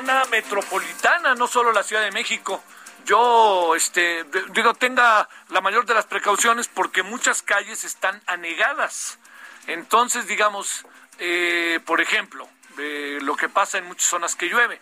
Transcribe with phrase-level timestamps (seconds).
[0.00, 2.62] Metropolitana, no solo la Ciudad de México.
[3.04, 9.18] Yo, este, digo, tenga la mayor de las precauciones porque muchas calles están anegadas.
[9.66, 10.84] Entonces, digamos,
[11.18, 12.48] eh, por ejemplo,
[12.78, 14.80] eh, lo que pasa en muchas zonas que llueve.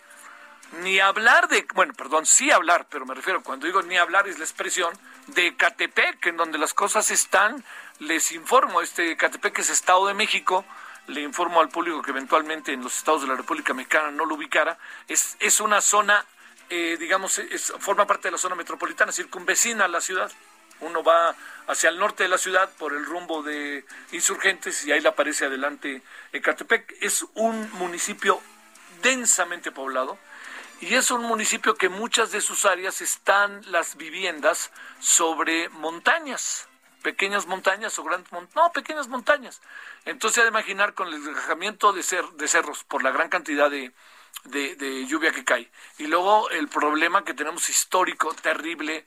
[0.82, 4.38] Ni hablar de, bueno, perdón, sí hablar, pero me refiero, cuando digo ni hablar es
[4.38, 4.92] la expresión
[5.28, 7.65] de Catepec, en donde las cosas están,
[8.00, 10.66] les informo, este Catepec es Estado de México,
[11.08, 14.34] le informo al público que eventualmente en los estados de la República Mexicana no lo
[14.36, 16.24] ubicara, es, es una zona,
[16.70, 20.30] eh, digamos, es- forma parte de la zona metropolitana, circunvecina a la ciudad.
[20.80, 21.34] Uno va
[21.66, 26.02] hacia el norte de la ciudad por el rumbo de insurgentes y ahí aparece adelante
[26.32, 26.94] Ecatepec.
[27.00, 28.41] Es un municipio
[29.02, 30.18] densamente poblado
[30.80, 34.70] y es un municipio que muchas de sus áreas están las viviendas
[35.00, 36.68] sobre montañas,
[37.10, 39.62] pequeñas montañas o grandes montañas, no, pequeñas montañas.
[40.04, 43.94] Entonces, a imaginar con el desgajamiento de, cer- de cerros por la gran cantidad de,
[44.44, 45.70] de, de lluvia que cae.
[45.97, 49.06] Y luego el problema que tenemos histórico, terrible,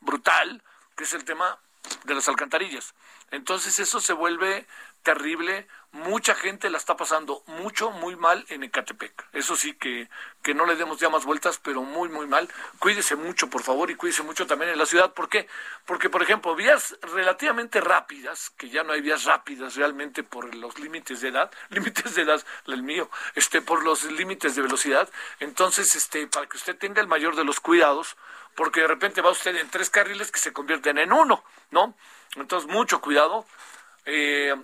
[0.00, 0.60] brutal,
[0.96, 1.60] que es el tema
[2.04, 2.94] de las alcantarillas.
[3.30, 4.66] Entonces eso se vuelve
[5.04, 9.26] terrible, mucha gente la está pasando mucho, muy mal en Ecatepec.
[9.32, 10.08] Eso sí que,
[10.42, 12.48] que no le demos ya más vueltas, pero muy, muy mal.
[12.80, 15.12] Cuídese mucho, por favor, y cuídese mucho también en la ciudad.
[15.12, 15.46] ¿Por qué?
[15.84, 20.78] Porque, por ejemplo, vías relativamente rápidas, que ya no hay vías rápidas realmente por los
[20.78, 25.08] límites de edad, límites de edad, el mío, este, por los límites de velocidad.
[25.38, 28.16] Entonces, este, para que usted tenga el mayor de los cuidados,
[28.56, 31.94] porque de repente va usted en tres carriles que se convierten en uno, ¿no?
[32.36, 33.46] Entonces, mucho cuidado.
[34.06, 34.54] Eh,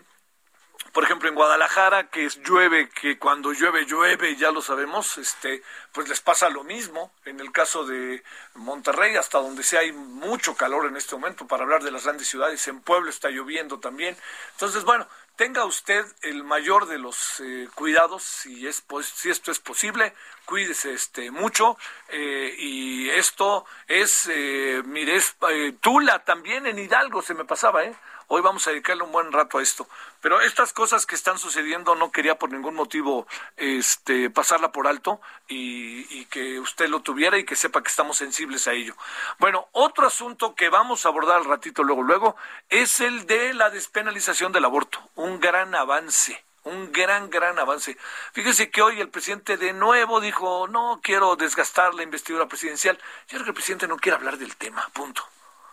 [0.92, 5.62] por ejemplo, en Guadalajara, que es llueve, que cuando llueve, llueve, ya lo sabemos, este,
[5.92, 7.12] pues les pasa lo mismo.
[7.24, 8.24] En el caso de
[8.54, 12.26] Monterrey, hasta donde sea hay mucho calor en este momento, para hablar de las grandes
[12.26, 14.16] ciudades, en Pueblo está lloviendo también.
[14.52, 15.06] Entonces, bueno,
[15.40, 20.12] tenga usted el mayor de los eh, cuidados, si, es, pues, si esto es posible,
[20.44, 21.78] cuídese este, mucho.
[22.10, 27.84] eh, y esto es, eh, mire, es eh, Tula también en Hidalgo, se me pasaba,
[27.84, 27.94] ¿eh?
[28.32, 29.88] Hoy vamos a dedicarle un buen rato a esto.
[30.20, 33.26] Pero estas cosas que están sucediendo no quería por ningún motivo
[33.56, 38.18] este, pasarla por alto y, y que usted lo tuviera y que sepa que estamos
[38.18, 38.94] sensibles a ello.
[39.40, 42.36] Bueno, otro asunto que vamos a abordar al ratito luego, luego,
[42.68, 45.00] es el de la despenalización del aborto.
[45.16, 46.44] Un gran avance.
[46.62, 47.96] Un gran, gran avance.
[48.32, 52.96] Fíjese que hoy el presidente de nuevo dijo, no quiero desgastar la investidura presidencial.
[53.26, 55.26] Yo creo que el presidente no quiere hablar del tema, punto.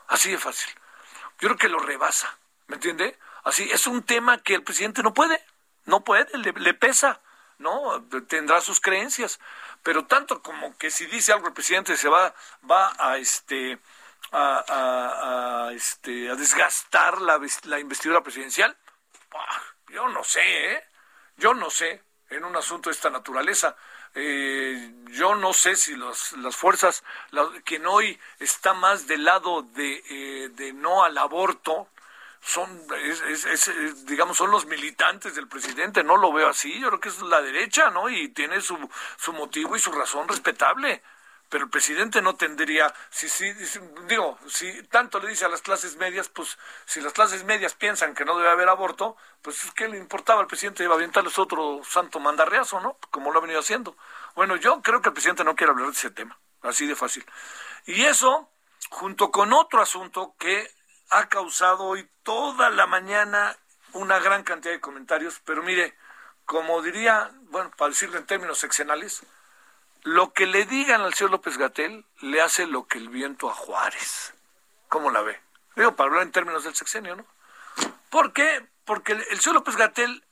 [0.07, 0.73] Así de fácil.
[1.39, 2.35] Yo creo que lo rebasa.
[2.67, 3.17] ¿Me entiende?
[3.43, 5.41] Así, es un tema que el presidente no puede,
[5.85, 7.21] no puede, le, pesa,
[7.59, 8.03] ¿no?
[8.27, 9.39] Tendrá sus creencias,
[9.83, 12.35] pero tanto como que si dice algo el presidente se va,
[12.69, 13.79] va a este
[14.33, 18.75] a, este, a desgastar la, la investidura presidencial?
[19.89, 20.83] yo no sé, ¿eh?
[21.37, 23.75] Yo no sé en un asunto de esta naturaleza.
[24.15, 27.03] Eh, yo no sé si los, las fuerzas,
[27.63, 31.87] quien hoy está más del lado de, eh, de no al aborto,
[32.47, 37.09] son, es, digamos, son los militantes del presidente, no lo veo así, yo creo que
[37.09, 38.09] es la derecha, ¿no?
[38.09, 38.77] Y tiene su,
[39.17, 41.03] su motivo y su razón respetable
[41.49, 43.53] pero el presidente no tendría, si, si,
[44.07, 48.13] digo, si tanto le dice a las clases medias, pues si las clases medias piensan
[48.13, 50.83] que no debe haber aborto, pues ¿qué le importaba al presidente?
[50.83, 52.97] Iba a aventarles otro santo mandarreazo, ¿no?
[53.11, 53.95] Como lo ha venido haciendo.
[54.35, 57.25] Bueno, yo creo que el presidente no quiere hablar de ese tema, así de fácil.
[57.85, 58.49] Y eso,
[58.89, 60.69] junto con otro asunto que
[61.09, 63.55] ha causado hoy toda la mañana
[63.93, 65.95] una gran cantidad de comentarios, pero mire,
[66.45, 69.23] como diría, bueno, para decirlo en términos seccionales,
[70.03, 73.53] lo que le digan al señor López Gatel le hace lo que el viento a
[73.53, 74.33] Juárez.
[74.87, 75.41] ¿Cómo la ve?
[75.75, 77.25] Digo, para hablar en términos del sexenio, ¿no?
[78.09, 78.65] ¿Por qué?
[78.85, 80.25] Porque el señor López Gatel,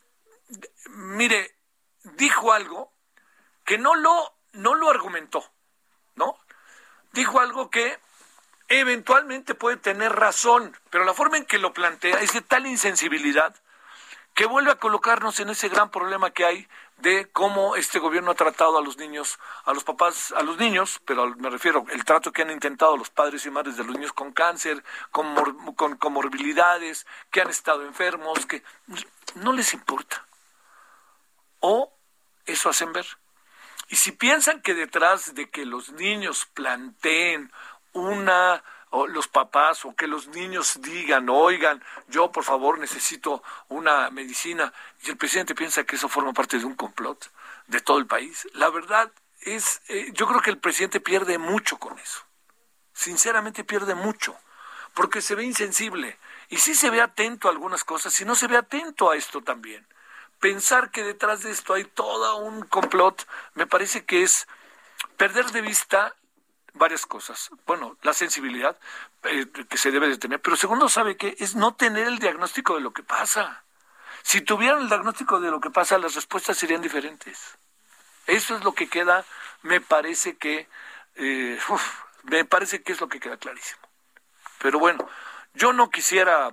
[0.89, 1.55] mire,
[2.03, 2.93] dijo algo
[3.65, 5.43] que no lo, no lo argumentó,
[6.15, 6.37] ¿no?
[7.11, 7.99] Dijo algo que
[8.67, 13.55] eventualmente puede tener razón, pero la forma en que lo plantea es de tal insensibilidad
[14.35, 16.67] que vuelve a colocarnos en ese gran problema que hay
[16.97, 21.01] de cómo este gobierno ha tratado a los niños, a los papás, a los niños,
[21.05, 24.11] pero me refiero el trato que han intentado los padres y madres de los niños
[24.11, 28.61] con cáncer, con, con comorbilidades, que han estado enfermos, que
[29.35, 30.25] no les importa.
[31.61, 31.93] O
[32.45, 33.07] eso hacen ver.
[33.87, 37.51] Y si piensan que detrás de que los niños planteen
[37.95, 44.09] una o los papás o que los niños digan, oigan, yo por favor necesito una
[44.09, 44.71] medicina,
[45.03, 47.29] y el presidente piensa que eso forma parte de un complot
[47.67, 48.47] de todo el país.
[48.53, 49.11] La verdad
[49.41, 52.21] es, eh, yo creo que el presidente pierde mucho con eso.
[52.93, 54.37] Sinceramente pierde mucho,
[54.93, 56.17] porque se ve insensible.
[56.49, 59.41] Y sí se ve atento a algunas cosas, y no se ve atento a esto
[59.41, 59.85] también.
[60.39, 64.47] Pensar que detrás de esto hay todo un complot, me parece que es
[65.17, 66.15] perder de vista
[66.75, 67.49] varias cosas.
[67.65, 68.77] Bueno, la sensibilidad
[69.23, 71.35] eh, que se debe de tener, pero segundo, ¿sabe qué?
[71.39, 73.63] Es no tener el diagnóstico de lo que pasa.
[74.21, 77.57] Si tuvieran el diagnóstico de lo que pasa, las respuestas serían diferentes.
[78.27, 79.25] Eso es lo que queda,
[79.61, 80.67] me parece que,
[81.15, 81.59] eh,
[82.23, 83.81] me parece que es lo que queda clarísimo.
[84.59, 85.07] Pero bueno,
[85.53, 86.51] yo no quisiera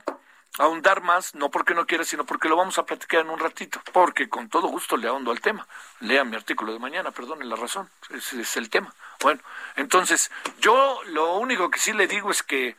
[0.58, 3.80] ahondar más, no porque no quiera, sino porque lo vamos a platicar en un ratito,
[3.92, 5.66] porque con todo gusto le ahondo al tema.
[6.00, 8.94] Lea mi artículo de mañana, perdone la razón, ese es el tema.
[9.22, 9.40] Bueno,
[9.76, 12.76] entonces, yo lo único que sí le digo es que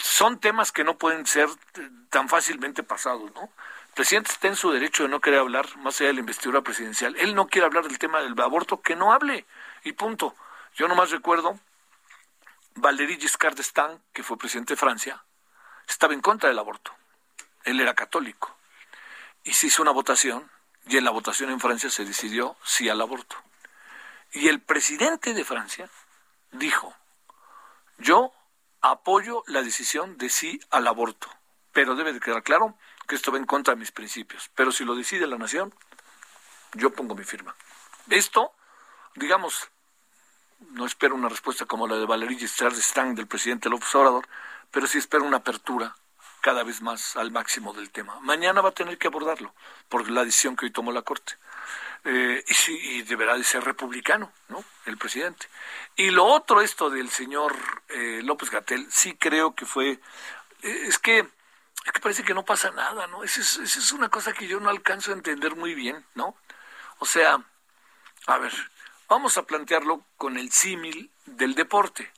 [0.00, 1.48] son temas que no pueden ser
[2.10, 3.42] tan fácilmente pasados, ¿no?
[3.42, 6.60] El presidente está en su derecho de no querer hablar más allá de la investidura
[6.60, 7.16] presidencial.
[7.16, 9.46] Él no quiere hablar del tema del aborto, que no hable,
[9.84, 10.36] y punto.
[10.74, 11.58] Yo nomás recuerdo
[12.74, 15.24] Valéry Giscard d'Estaing, que fue presidente de Francia,
[15.86, 16.92] estaba en contra del aborto
[17.66, 18.56] él era católico.
[19.44, 20.50] Y se hizo una votación,
[20.88, 23.36] y en la votación en Francia se decidió sí al aborto.
[24.36, 25.88] Y el presidente de Francia
[26.52, 26.94] dijo,
[27.96, 28.34] yo
[28.82, 31.26] apoyo la decisión de sí al aborto,
[31.72, 32.76] pero debe de quedar claro
[33.08, 34.50] que esto va en contra de mis principios.
[34.54, 35.74] Pero si lo decide la nación,
[36.74, 37.56] yo pongo mi firma.
[38.10, 38.52] Esto,
[39.14, 39.70] digamos,
[40.72, 42.76] no espero una respuesta como la de Valéry Giscard
[43.14, 44.28] del presidente López Obrador,
[44.70, 45.96] pero sí espero una apertura
[46.42, 48.20] cada vez más al máximo del tema.
[48.20, 49.54] Mañana va a tener que abordarlo
[49.88, 51.38] por la decisión que hoy tomó la Corte.
[52.08, 54.64] Eh, y, deberá de ser republicano, ¿no?
[54.84, 55.48] El presidente.
[55.96, 57.52] Y lo otro, esto del señor
[57.88, 59.90] eh, López Gatel, sí creo que fue,
[60.62, 63.24] eh, es que, es que parece que no pasa nada, ¿no?
[63.24, 66.36] Esa es, es una cosa que yo no alcanzo a entender muy bien, ¿no?
[67.00, 67.42] O sea,
[68.28, 68.52] a ver,
[69.08, 72.12] vamos a plantearlo con el símil del deporte.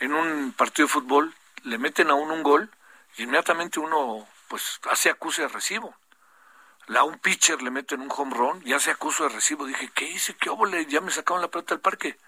[0.00, 2.70] En un partido de fútbol le meten a uno un gol
[3.18, 5.94] inmediatamente uno pues hace acusa de recibo.
[6.96, 9.66] A un pitcher le meten un home run y hace acuso de recibo.
[9.66, 10.34] Dije, ¿qué hice?
[10.34, 10.86] ¿Qué óvole?
[10.86, 12.18] Ya me sacaron la pelota del parque.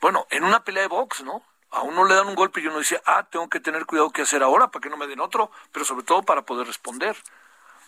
[0.00, 1.42] Bueno, en una pelea de box, ¿no?
[1.70, 4.22] A uno le dan un golpe y uno dice, ah, tengo que tener cuidado qué
[4.22, 7.16] hacer ahora para que no me den otro, pero sobre todo para poder responder.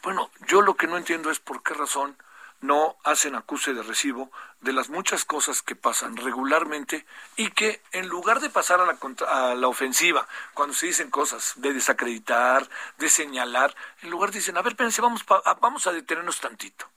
[0.03, 2.17] Bueno, yo lo que no entiendo es por qué razón
[2.61, 8.09] no hacen acuse de recibo de las muchas cosas que pasan regularmente y que en
[8.09, 8.99] lugar de pasar a la,
[9.29, 14.63] a la ofensiva, cuando se dicen cosas de desacreditar, de señalar, en lugar dicen, a
[14.63, 15.25] ver, espérense, vamos,
[15.61, 16.89] vamos a detenernos tantito,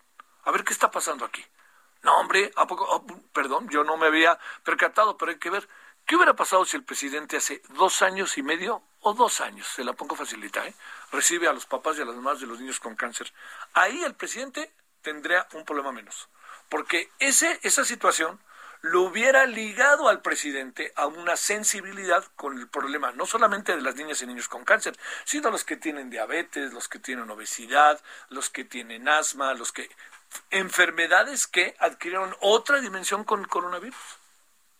[0.44, 1.46] a ver qué está pasando aquí.
[2.02, 2.86] No, hombre, ¿a poco?
[2.90, 5.68] Oh, perdón, yo no me había percatado, pero hay que ver.
[6.06, 9.84] ¿Qué hubiera pasado si el presidente hace dos años y medio o dos años, se
[9.84, 10.74] la pongo facilita, ¿eh?
[11.12, 13.32] recibe a los papás y a las mamás de los niños con cáncer?
[13.74, 16.30] Ahí el presidente tendría un problema menos.
[16.70, 18.40] Porque ese, esa situación
[18.82, 23.96] lo hubiera ligado al presidente a una sensibilidad con el problema no solamente de las
[23.96, 28.50] niñas y niños con cáncer, sino los que tienen diabetes, los que tienen obesidad, los
[28.50, 29.90] que tienen asma, los que
[30.52, 34.20] enfermedades que adquirieron otra dimensión con el coronavirus.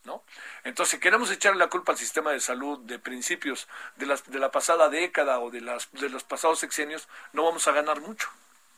[0.06, 0.24] ¿No?
[0.64, 4.40] Entonces, si queremos echarle la culpa al sistema de salud de principios de, las, de
[4.40, 8.30] la pasada década o de, las, de los pasados sexenios, no vamos a ganar mucho.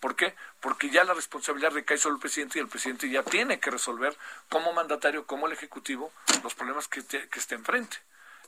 [0.01, 0.35] ¿Por qué?
[0.59, 4.17] Porque ya la responsabilidad recae sobre el presidente y el presidente ya tiene que resolver
[4.49, 6.11] como mandatario, como el ejecutivo,
[6.43, 7.97] los problemas que, que esté enfrente.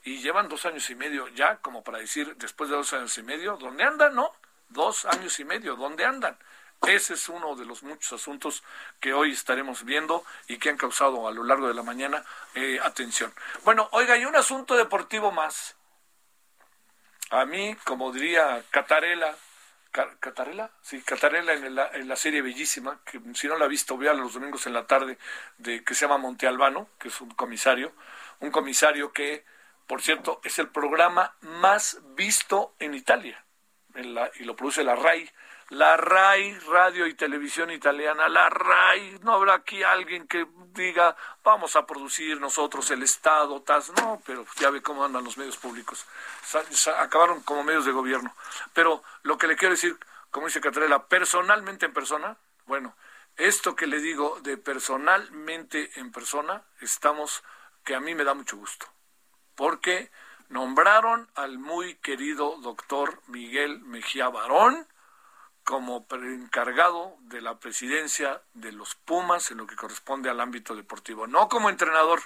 [0.03, 3.23] Y llevan dos años y medio ya, como para decir, después de dos años y
[3.23, 4.15] medio, ¿dónde andan?
[4.15, 4.31] No,
[4.69, 6.35] dos años y medio, ¿dónde andan?
[6.87, 8.63] Ese es uno de los muchos asuntos
[8.99, 12.79] que hoy estaremos viendo y que han causado a lo largo de la mañana eh,
[12.83, 13.31] atención.
[13.63, 15.75] Bueno, oiga, y un asunto deportivo más.
[17.29, 19.37] A mí, como diría Catarela,
[19.93, 23.95] Catarela, sí, Catarela en la, en la, serie bellísima, que si no la ha visto,
[23.95, 25.19] vea los domingos en la tarde,
[25.59, 27.93] de, que se llama Monte Albano, que es un comisario,
[28.39, 29.45] un comisario que,
[29.85, 33.45] por cierto, es el programa más visto en Italia,
[33.93, 35.29] y lo produce la RAI,
[35.69, 41.75] la RAI, Radio y Televisión Italiana, la RAI, no habrá aquí alguien que diga, vamos
[41.75, 46.05] a producir nosotros el Estado, tas, no, pero ya ve cómo andan los medios públicos,
[46.97, 48.35] acabaron como medios de gobierno.
[48.73, 49.97] Pero lo que le quiero decir,
[50.31, 52.95] como dice Catarela, personalmente en persona, bueno,
[53.35, 57.43] esto que le digo de personalmente en persona, estamos,
[57.83, 58.85] que a mí me da mucho gusto,
[59.55, 60.11] porque
[60.49, 64.87] nombraron al muy querido doctor Miguel Mejía Barón,
[65.63, 71.27] como encargado de la presidencia de los Pumas en lo que corresponde al ámbito deportivo,
[71.27, 72.21] no como entrenador.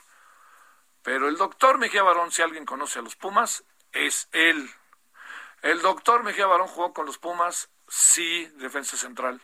[1.03, 4.69] Pero el doctor Mejía Barón, si alguien conoce a los Pumas, es él.
[5.61, 9.41] El doctor Mejía Barón jugó con los Pumas, sí, defensa central.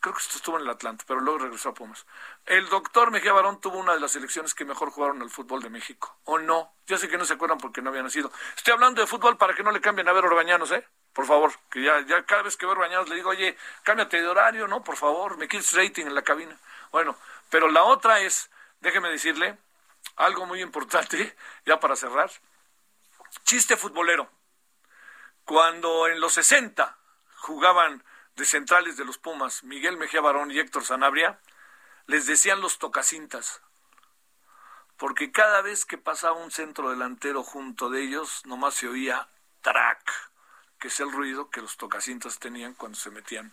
[0.00, 2.06] Creo que esto estuvo en el Atlante, pero luego regresó a Pumas.
[2.46, 5.70] El doctor Mejía Barón tuvo una de las selecciones que mejor jugaron al fútbol de
[5.70, 6.16] México.
[6.24, 6.72] ¿O no?
[6.86, 8.30] Ya sé que no se acuerdan porque no había nacido.
[8.56, 10.86] Estoy hablando de fútbol para que no le cambien a ver Orbañanos, ¿eh?
[11.12, 14.28] Por favor, que ya, ya cada vez que veo bañados le digo, oye, cámbiate de
[14.28, 14.84] horario, ¿no?
[14.84, 16.56] Por favor, me quieres rating en la cabina.
[16.92, 17.16] Bueno,
[17.50, 18.50] pero la otra es,
[18.80, 19.58] déjeme decirle,
[20.16, 21.36] algo muy importante,
[21.66, 22.30] ya para cerrar,
[23.44, 24.30] chiste futbolero.
[25.44, 26.96] Cuando en los 60
[27.36, 28.04] jugaban
[28.36, 31.40] de centrales de los Pumas Miguel Mejía Barón y Héctor Sanabria,
[32.06, 33.60] les decían los tocacintas,
[34.96, 39.28] porque cada vez que pasaba un centro delantero junto de ellos, nomás se oía
[39.62, 40.28] track
[40.78, 43.52] que es el ruido que los tocacintas tenían cuando se metían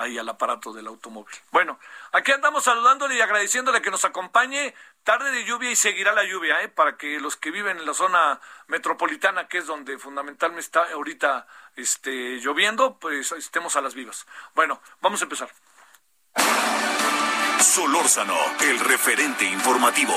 [0.00, 1.34] ahí al aparato del automóvil.
[1.50, 1.78] Bueno,
[2.12, 4.74] aquí andamos saludándole y agradeciéndole que nos acompañe.
[5.04, 6.68] Tarde de lluvia y seguirá la lluvia, ¿eh?
[6.68, 11.46] para que los que viven en la zona metropolitana, que es donde fundamentalmente está ahorita
[11.76, 14.26] este, lloviendo, pues estemos a las vivas.
[14.54, 15.50] Bueno, vamos a empezar.
[17.60, 20.14] Solórzano, el referente informativo.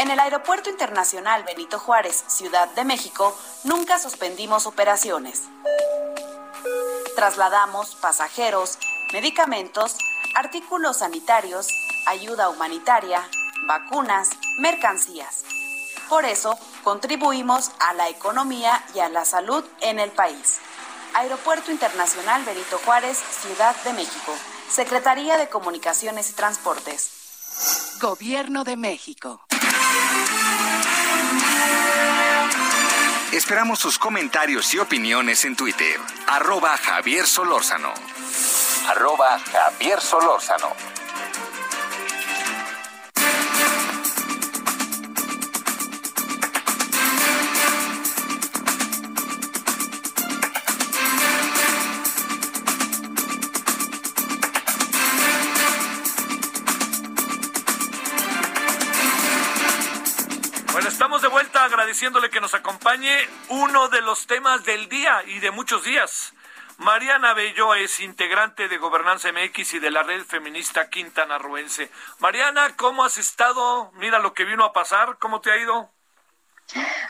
[0.00, 5.42] En el Aeropuerto Internacional Benito Juárez, Ciudad de México, nunca suspendimos operaciones.
[7.16, 8.78] Trasladamos pasajeros,
[9.12, 9.98] medicamentos,
[10.34, 11.66] artículos sanitarios,
[12.06, 13.28] ayuda humanitaria,
[13.66, 15.44] vacunas, mercancías.
[16.08, 20.60] Por eso, contribuimos a la economía y a la salud en el país.
[21.12, 24.32] Aeropuerto Internacional Benito Juárez, Ciudad de México.
[24.70, 27.98] Secretaría de Comunicaciones y Transportes.
[28.00, 29.42] Gobierno de México.
[33.32, 35.98] Esperamos sus comentarios y opiniones en Twitter.
[36.26, 37.92] Arroba Javier Solórzano.
[39.52, 40.99] Javier Solórzano.
[62.00, 63.14] Agradeciéndole que nos acompañe
[63.50, 66.32] uno de los temas del día y de muchos días.
[66.78, 71.90] Mariana Bello es integrante de Gobernanza MX y de la red feminista Quintana Ruense.
[72.18, 73.92] Mariana, ¿cómo has estado?
[73.96, 75.90] Mira lo que vino a pasar, ¿cómo te ha ido?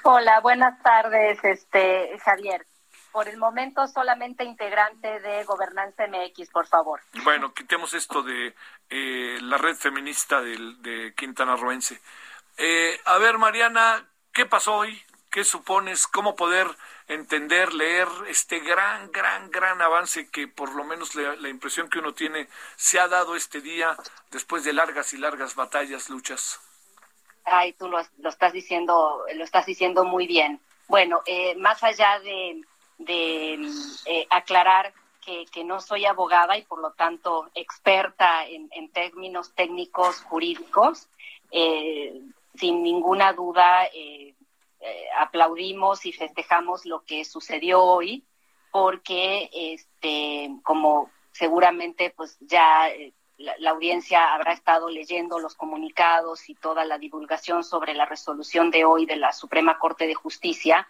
[0.03, 2.67] Hola, buenas tardes, este Javier.
[3.13, 7.01] Por el momento solamente integrante de Gobernanza MX, por favor.
[7.23, 8.57] Bueno, quitemos esto de
[8.89, 12.01] eh, la red feminista de, de Quintana Ruense.
[12.57, 15.03] Eh, a ver, Mariana, ¿Qué pasó hoy?
[15.31, 16.07] ¿Qué supones?
[16.07, 16.67] ¿Cómo poder
[17.09, 22.15] entender, leer este gran, gran, gran avance que por lo menos la, impresión que uno
[22.15, 23.97] tiene se ha dado este día
[24.31, 26.61] después de largas y largas batallas, luchas?
[27.45, 30.61] Ay, tú lo, estás diciendo, lo estás diciendo muy bien.
[30.87, 32.63] Bueno, eh, más allá de,
[33.09, 34.93] eh, aclarar
[35.53, 41.09] que, no soy abogada y por lo tanto experta en, términos técnicos jurídicos.
[41.53, 42.21] Eh,
[42.55, 44.35] sin ninguna duda, eh,
[44.81, 48.25] eh, aplaudimos y festejamos lo que sucedió hoy,
[48.71, 52.89] porque, este, como seguramente, pues ya
[53.41, 58.85] la, audiencia habrá estado leyendo los comunicados y toda la divulgación sobre la resolución de
[58.85, 60.89] hoy de la Suprema Corte de Justicia,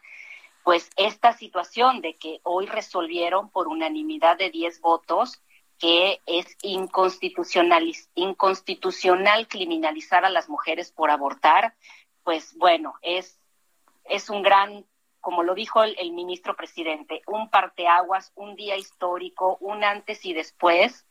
[0.65, 5.41] pues esta situación de que hoy resolvieron por unanimidad de 10 votos
[5.81, 11.75] que es inconstitucional, inconstitucional criminalizar a las mujeres por abortar,
[12.23, 13.41] pues bueno, es,
[14.05, 14.85] es un gran,
[15.23, 21.07] como lo dijo el, ministro presidente, un parteaguas, un día histórico, un antes y después,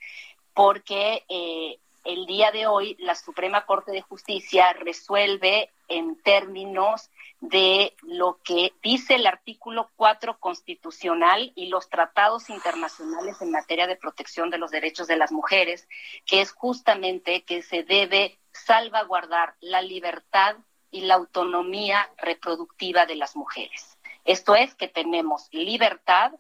[0.54, 7.10] porque eh, el día de hoy la Suprema Corte de Justicia resuelve en términos
[7.42, 13.96] de lo que dice el artículo 4 constitucional y los tratados internacionales en materia de
[13.96, 15.88] protección de los derechos de las mujeres,
[16.26, 20.58] que es justamente que se debe salvaguardar la libertad
[20.92, 23.98] y la autonomía reproductiva de las mujeres.
[24.26, 26.34] Esto es que tenemos libertad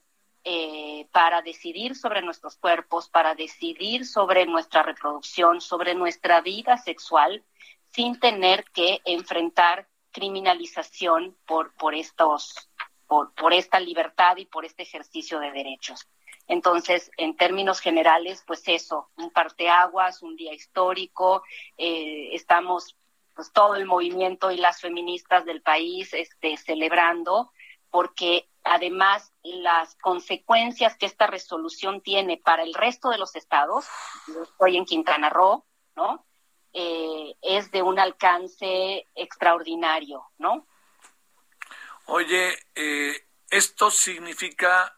[0.44, 7.44] eh, para decidir sobre nuestros cuerpos, para decidir sobre nuestra reproducción, sobre nuestra vida sexual,
[7.90, 12.70] sin tener que enfrentar criminalización por, por, estos,
[13.08, 16.08] por, por esta libertad y por este ejercicio de derechos.
[16.50, 21.44] Entonces, en términos generales, pues eso, un parteaguas, un día histórico,
[21.78, 22.98] eh, estamos
[23.36, 27.52] pues todo el movimiento y las feministas del país este, celebrando,
[27.92, 33.86] porque además las consecuencias que esta resolución tiene para el resto de los estados,
[34.28, 35.64] yo estoy en Quintana Roo,
[35.96, 36.26] ¿no?
[36.74, 40.68] Eh, es de un alcance extraordinario, ¿no?
[42.06, 44.96] Oye, eh, esto significa,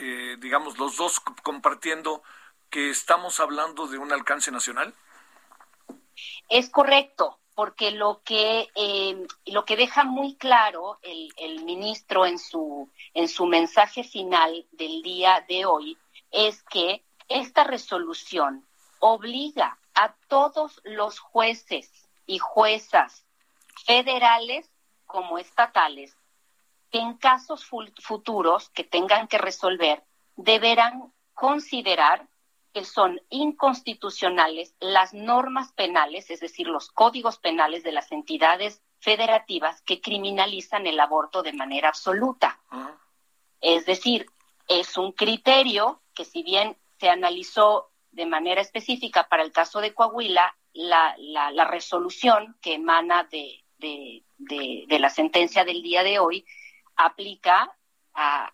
[0.00, 2.22] eh, digamos, los dos compartiendo
[2.70, 4.94] que estamos hablando de un alcance nacional.
[6.48, 12.38] Es correcto porque lo que, eh, lo que deja muy claro el, el, ministro en
[12.38, 15.98] su, en su mensaje final del día de hoy
[16.30, 18.64] es que esta resolución
[19.00, 21.90] obliga a todos los jueces
[22.24, 23.26] y juezas
[23.84, 24.70] federales
[25.06, 26.16] como estatales
[26.92, 30.04] que en casos futuros que tengan que resolver
[30.36, 32.28] deberán considerar
[32.72, 39.82] que son inconstitucionales las normas penales, es decir, los códigos penales de las entidades federativas
[39.82, 42.60] que criminalizan el aborto de manera absoluta.
[43.60, 44.26] Es decir,
[44.68, 49.94] es un criterio que si bien se analizó de manera específica para el caso de
[49.94, 56.44] Coahuila, la, la, resolución que emana de, de, de, la sentencia del día de hoy
[56.96, 57.72] aplica
[58.14, 58.52] a,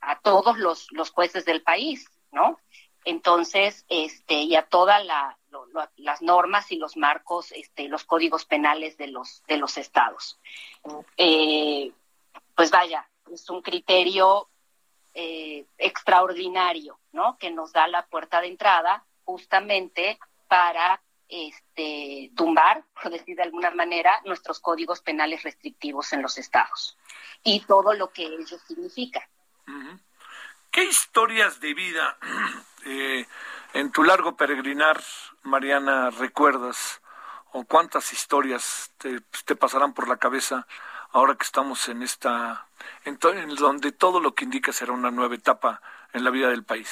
[0.00, 2.58] a todos los, los jueces del país, ¿no?
[3.04, 9.08] entonces, este, y a todas las normas y los marcos, este, los códigos penales de
[9.08, 10.40] los, de los estados.
[11.16, 11.92] Eh,
[12.56, 14.48] pues vaya, es un criterio
[15.14, 17.38] eh, extraordinario, ¿no?
[17.38, 23.70] Que nos da la puerta de entrada justamente para este, tumbar, por decir de alguna
[23.70, 26.96] manera, nuestros códigos penales restrictivos en los estados
[27.42, 29.28] y todo lo que ello significa.
[30.70, 32.18] ¿Qué historias de vida
[32.84, 33.26] eh,
[33.74, 35.00] en tu largo peregrinar,
[35.42, 37.00] Mariana, recuerdas?
[37.52, 40.66] ¿O cuántas historias te, pasarán por la cabeza
[41.14, 42.66] ahora que estamos en esta,
[43.04, 43.18] en,
[43.54, 45.80] donde todo lo que indica será una nueva etapa
[46.12, 46.90] en la vida del país?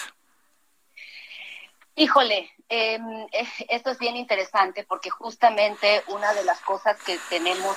[1.96, 7.76] Híjole, em, eh, esto es bien interesante porque justamente una de las cosas que tenemos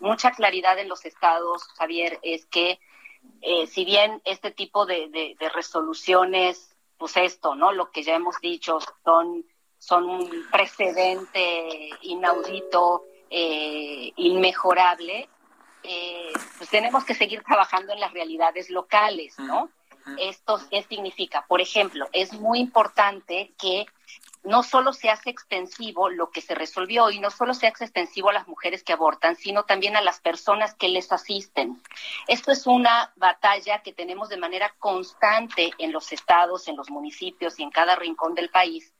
[0.00, 2.78] mucha claridad en los estados, Javier, es que
[3.40, 7.72] eh, si bien este tipo de, resoluciones, pues esto, ¿no?
[7.72, 9.46] Lo que ya hemos dicho, son,
[9.78, 15.28] son un precedente inaudito, eh, inmejorable,
[15.82, 19.70] eh, pues tenemos que seguir trabajando en las realidades locales, ¿no?
[20.18, 21.44] Esto, ¿qué significa?
[21.46, 23.86] Por ejemplo, es muy importante que
[24.42, 28.30] no solo se hace extensivo lo que se resolvió y no solo se hace extensivo
[28.30, 31.80] a las mujeres que abortan, sino también a las personas que les asisten.
[32.26, 37.58] Esto es una batalla que tenemos de manera constante en los estados, en los municipios
[37.58, 38.94] y en cada rincón del país,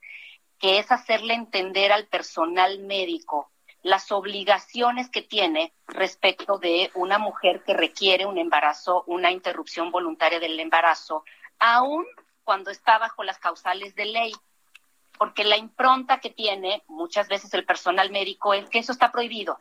[0.59, 3.49] que es hacerle entender al personal médico
[3.83, 10.39] las obligaciones que tiene respecto de una mujer que requiere un embarazo, una interrupción voluntaria
[10.39, 11.23] del embarazo,
[11.59, 12.05] aun
[12.43, 14.33] cuando está bajo las causales de ley
[15.21, 19.59] porque la impronta que tiene muchas veces el personal médico es que eso está prohibido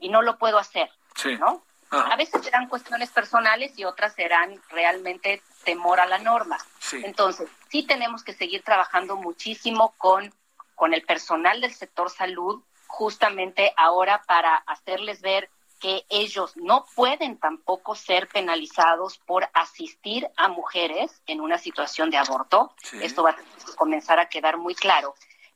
[0.00, 0.90] y no lo puedo hacer,
[1.38, 1.62] ¿no?
[1.92, 6.58] A veces serán cuestiones personales y otras serán realmente temor a la norma.
[6.90, 10.34] Entonces, sí tenemos que seguir trabajando muchísimo con,
[10.74, 17.38] con el personal del sector salud, justamente ahora para hacerles ver que ellos no pueden
[17.38, 22.72] tampoco ser penalizados por asistir a mujeres en una situación de aborto.
[23.00, 25.14] Esto va a comenzar a quedar muy claro.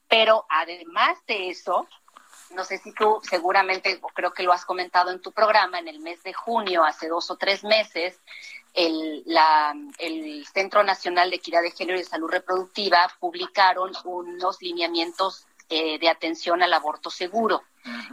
[0.09, 1.87] Pero además de eso,
[2.51, 6.01] no sé si tú seguramente, creo que lo has comentado en tu programa, en el
[6.01, 8.21] mes de junio, hace dos o tres meses,
[8.75, 9.25] el,
[9.99, 16.09] el Centro Nacional de Equidad de Género y Salud Reproductiva publicaron unos lineamientos eh, de
[16.09, 17.63] atención al aborto seguro,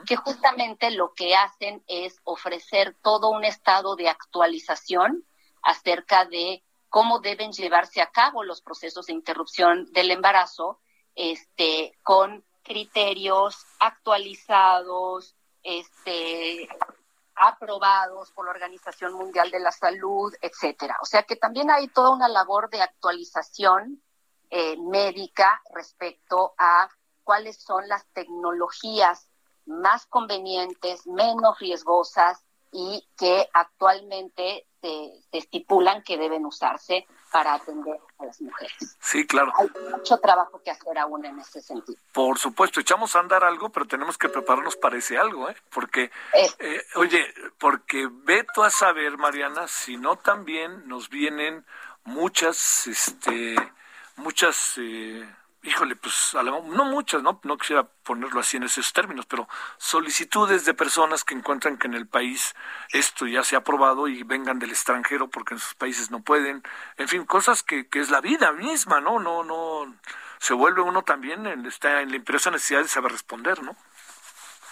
[0.06, 5.26] que justamente lo que hacen es ofrecer todo un estado de actualización
[5.64, 10.80] acerca de cómo deben llevarse a cabo los procesos de interrupción del embarazo,
[11.16, 16.70] este, con criterios actualizados, este,
[17.34, 20.98] aprobados por la Organización Mundial de la Salud, etcétera.
[21.02, 24.02] O sea que también hay toda una labor de actualización
[24.50, 26.88] eh, médica respecto a
[27.28, 29.28] cuáles son las tecnologías
[29.66, 38.26] más convenientes, menos riesgosas y que actualmente se, estipulan que deben usarse para atender a
[38.26, 38.98] las mujeres.
[39.02, 39.52] Sí, claro.
[39.58, 42.00] Hay mucho trabajo que hacer aún en ese sentido.
[42.14, 45.58] Por supuesto, echamos a andar algo, pero tenemos que prepararnos para ese algo, ¿eh?
[45.70, 46.10] Porque.
[46.34, 47.26] Eh, oye,
[47.60, 51.66] porque veto a saber, Mariana, si no también nos vienen
[52.06, 53.58] muchas, este,
[54.16, 54.78] muchas...
[54.78, 55.30] Eh,
[55.68, 57.40] híjole, pues no muchas, ¿no?
[57.44, 61.94] No quisiera ponerlo así en esos términos, pero solicitudes de personas que encuentran que en
[61.94, 62.56] el país
[62.94, 66.64] esto ya se ha aprobado y vengan del extranjero porque en sus países no pueden,
[66.98, 69.20] en fin, cosas que, que es la vida misma, ¿no?
[69.20, 69.94] No, no,
[70.40, 73.76] se vuelve uno también, en, está en la imperiosa necesidad de saber responder, ¿no?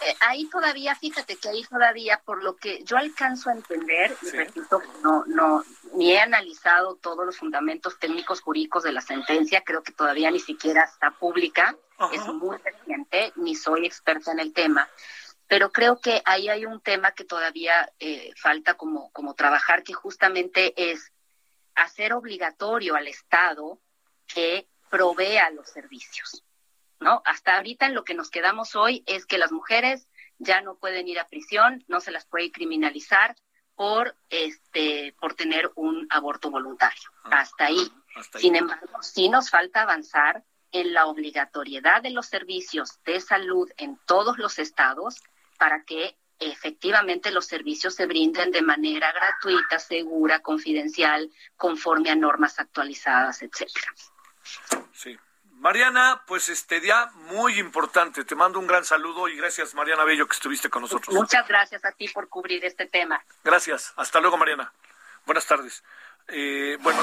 [0.02, 4.30] Eh, ahí todavía, fíjate que ahí todavía, por lo que yo alcanzo a entender, y
[4.30, 9.82] repito, no, no, ni he analizado todos los fundamentos técnicos jurídicos de la sentencia, creo
[9.82, 11.76] que todavía ni siquiera está pública,
[12.12, 14.88] es muy reciente, ni soy experta en el tema,
[15.48, 19.94] pero creo que ahí hay un tema que todavía eh, falta como, como trabajar, que
[19.94, 21.12] justamente es
[21.74, 23.78] hacer obligatorio al Estado
[24.26, 26.42] que provea los servicios.
[27.00, 27.22] ¿No?
[27.24, 31.08] Hasta ahorita en lo que nos quedamos hoy es que las mujeres ya no pueden
[31.08, 33.36] ir a prisión, no se las puede criminalizar
[33.74, 37.10] por este por tener un aborto voluntario.
[37.24, 37.92] Ah, hasta, ahí.
[38.34, 43.98] Sin embargo, sí nos falta avanzar en la obligatoriedad de los servicios de salud en
[44.06, 45.22] todos los estados
[45.58, 52.58] para que efectivamente los servicios se brinden de manera gratuita, segura, confidencial, conforme a normas
[52.58, 53.94] actualizadas, etcétera.
[54.92, 55.16] Sí,
[55.58, 58.24] Mariana, pues este día muy importante.
[58.24, 61.14] Te mando un gran saludo y gracias, Mariana Bello, que estuviste con nosotros.
[61.14, 63.22] Muchas gracias a ti por cubrir este tema.
[63.42, 63.92] Gracias.
[63.96, 64.72] Hasta luego, Mariana.
[65.24, 65.82] Buenas tardes.
[66.28, 67.00] Eh, bueno,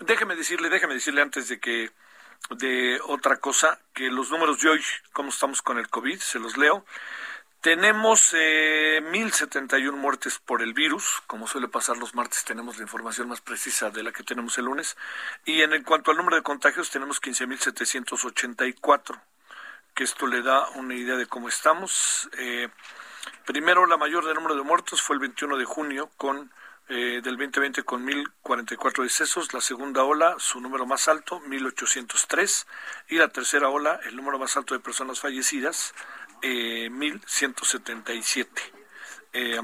[0.00, 1.90] déjeme decirle, déjeme decirle antes de que
[2.50, 6.56] de otra cosa, que los números de hoy, cómo estamos con el COVID, se los
[6.56, 6.84] leo.
[7.62, 11.22] Tenemos eh, 1.071 muertes por el virus.
[11.28, 14.64] Como suele pasar los martes, tenemos la información más precisa de la que tenemos el
[14.64, 14.96] lunes.
[15.44, 19.22] Y en cuanto al número de contagios, tenemos 15.784,
[19.94, 22.28] que esto le da una idea de cómo estamos.
[22.36, 22.68] Eh,
[23.46, 26.50] primero, la mayor del número de muertos fue el 21 de junio con
[26.88, 32.66] eh, del 2020 con 1.044 decesos, la segunda ola, su número más alto, 1.803,
[33.08, 35.94] y la tercera ola, el número más alto de personas fallecidas,
[36.42, 38.62] eh, 1177.
[39.32, 39.60] Eh,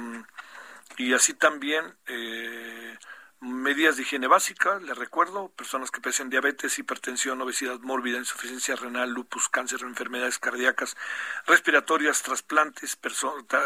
[0.96, 2.96] y así también eh,
[3.40, 9.10] Medidas de higiene básica, les recuerdo, personas que padecen diabetes, hipertensión, obesidad mórbida, insuficiencia renal,
[9.10, 10.96] lupus, cáncer, enfermedades cardíacas,
[11.46, 12.98] respiratorias, trasplantes,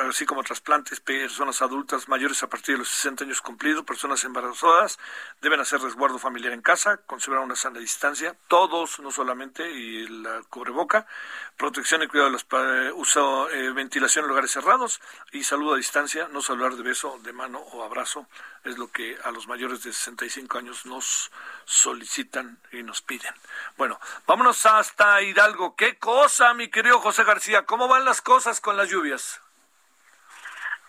[0.07, 4.99] así como trasplantes, personas adultas mayores a partir de los 60 años cumplidos, personas embarazadas,
[5.41, 10.43] deben hacer resguardo familiar en casa, considerar una sana distancia, todos, no solamente, y la
[10.51, 11.07] cubreboca,
[11.57, 15.01] protección y cuidado de los eh, uso, eh, ventilación en lugares cerrados
[15.33, 18.27] y saludo a distancia, no hablar de beso, de mano o abrazo,
[18.65, 21.31] es lo que a los mayores de 65 años nos
[21.65, 23.33] solicitan y nos piden.
[23.77, 25.77] Bueno, vámonos hasta Hidalgo.
[25.77, 27.65] ¿Qué cosa, mi querido José García?
[27.65, 29.41] ¿Cómo van las cosas con las lluvias?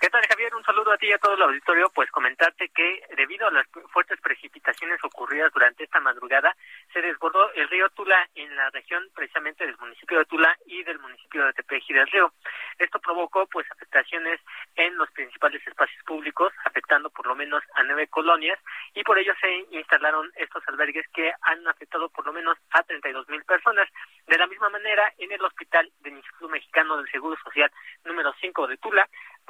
[0.03, 0.53] ¿Qué tal, Javier?
[0.53, 1.89] Un saludo a ti y a todo el auditorio.
[1.95, 6.53] Pues comentarte que debido a las fuertes precipitaciones ocurridas durante esta madrugada,
[6.91, 10.99] se desbordó el río Tula en la región precisamente del municipio de Tula y del
[10.99, 12.33] municipio de Tepeji del Río.
[12.79, 14.41] Esto provocó pues afectaciones
[14.75, 18.59] en los principales espacios públicos, afectando por lo menos a nueve colonias
[18.93, 23.29] y por ello se instalaron estos albergues que han afectado por lo menos a 32
[23.29, 23.87] mil personas.
[24.27, 27.71] De la misma manera, en el Hospital del Instituto Mexicano del Seguro Social
[28.03, 29.07] número 5 de Tula,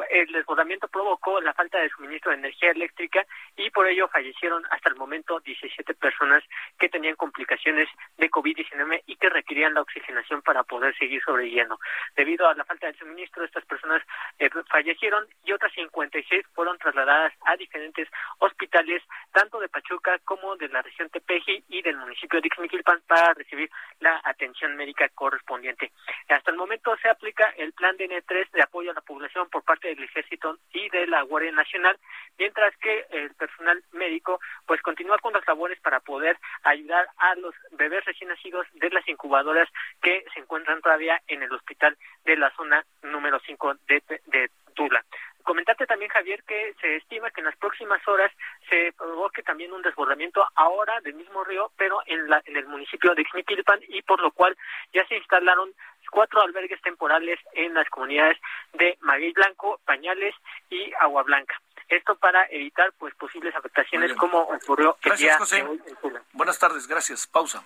[0.10, 4.90] el desbordamiento provocó la falta de suministro de energía eléctrica y por ello fallecieron hasta
[4.90, 6.44] el momento 17 personas
[6.80, 11.80] que tenían complicaciones de COVID-19 y que requerían la oxigenación para poder seguir sobreviviendo.
[12.16, 14.02] Debido a la falta de suministro, estas personas
[14.40, 18.08] eh, fallecieron y otras 56 fueron trasladadas a diferentes
[18.40, 23.34] hospitales, tanto de Pachuca como de la región Tepeji y del municipio de Ixmiquilpan para
[23.34, 25.92] recibir la atención médica correspondiente.
[26.30, 29.90] Hasta el momento se aplica el plan DN3 de apoyo a la población por parte
[29.90, 31.98] del Ejército y de la Guardia Nacional,
[32.38, 37.54] mientras que el personal médico pues continúa con las labores para poder ayudar a los
[37.72, 39.70] bebés recién nacidos de las incubadoras
[40.02, 45.04] que se encuentran todavía en el hospital de la zona número 5 de, de Tula.
[45.44, 48.32] Comentarte también, Javier, que se estima que en las próximas horas
[48.70, 53.14] se provoque también un desbordamiento ahora del mismo río, pero en, la, en el municipio
[53.14, 54.58] de Xmiquilpan y por lo cual
[54.94, 55.74] ya se instalaron
[56.10, 58.38] cuatro albergues temporales en las comunidades
[58.74, 60.34] de Maguey Blanco, Pañales
[60.70, 61.60] y Agua Blanca.
[61.90, 66.22] Esto para evitar pues posibles afectaciones como ocurrió el día de hoy en Tula.
[66.32, 67.28] Buenas tardes, gracias.
[67.28, 67.64] Pausa.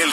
[0.00, 0.12] El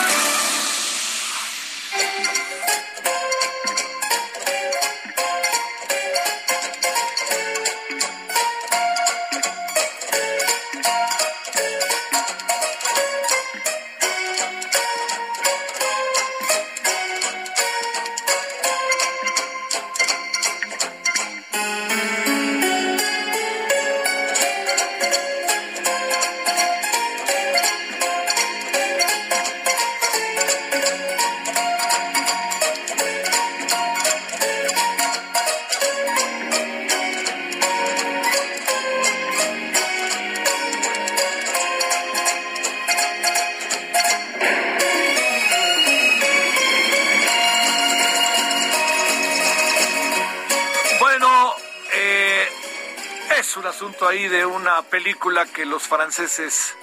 [55.11, 56.73] Película que los franceses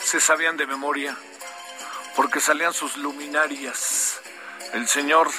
[0.00, 1.16] se sabían de memoria,
[2.16, 4.20] porque salían sus luminarias,
[4.72, 5.30] el señor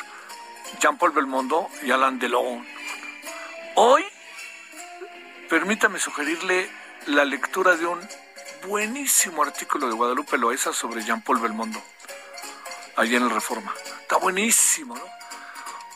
[0.79, 2.65] Jean-Paul Belmondo y Alain Delon.
[3.75, 4.05] Hoy,
[5.49, 6.71] permítame sugerirle
[7.07, 7.99] la lectura de un
[8.65, 11.83] buenísimo artículo de Guadalupe Loesa sobre Jean-Paul Belmondo,
[12.95, 13.73] allí en el Reforma.
[14.03, 15.03] Está buenísimo, ¿no?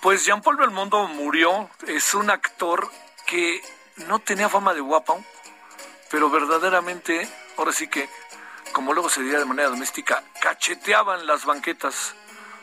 [0.01, 2.91] Pues Jean-Paul Belmondo murió, es un actor
[3.25, 3.61] que
[4.07, 5.23] no tenía fama de guapo,
[6.11, 8.09] pero verdaderamente, ahora sí que,
[8.73, 12.13] como luego se diría de manera doméstica, cacheteaban las banquetas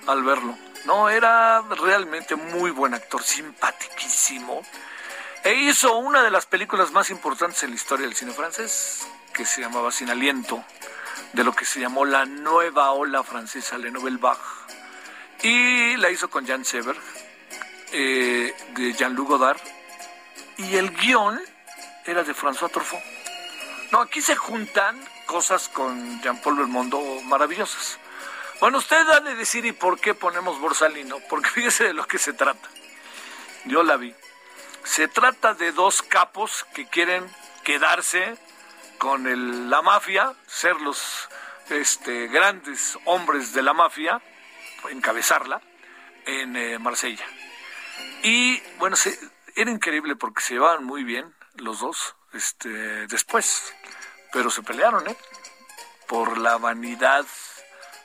[0.07, 0.57] al verlo.
[0.85, 4.63] No, era realmente muy buen actor, simpaticísimo.
[5.43, 9.47] E hizo una de las películas más importantes en la historia del cine francés, que
[9.47, 10.63] se llamaba Sin Aliento,
[11.33, 14.41] de lo que se llamó la nueva ola francesa, Le Nouvelle Vague.
[15.43, 17.01] Y la hizo con Jan Seberg,
[17.93, 19.61] eh, de Jean-Luc Godard,
[20.59, 21.41] y el guion
[22.05, 23.18] era de François Truffaut.
[23.93, 27.99] No, aquí se juntan cosas con Jean-Paul Belmondo maravillosas.
[28.61, 32.19] Bueno, usted ha de decir y por qué ponemos Borsalino, porque fíjese de lo que
[32.19, 32.69] se trata.
[33.65, 34.15] Yo la vi.
[34.85, 37.25] Se trata de dos capos que quieren
[37.65, 38.37] quedarse
[38.99, 41.29] con la mafia, ser los
[41.71, 44.21] este, grandes hombres de la mafia,
[44.91, 45.61] encabezarla,
[46.27, 47.25] en eh, Marsella.
[48.23, 49.19] Y bueno, se-
[49.55, 53.75] era increíble porque se llevaban muy bien los dos este, después,
[54.33, 55.17] pero se pelearon, ¿eh?
[56.07, 57.27] Por la vanidad.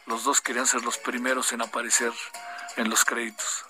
[0.06, 2.12] Los dos querían ser los primeros en aparecer
[2.76, 3.66] en los créditos.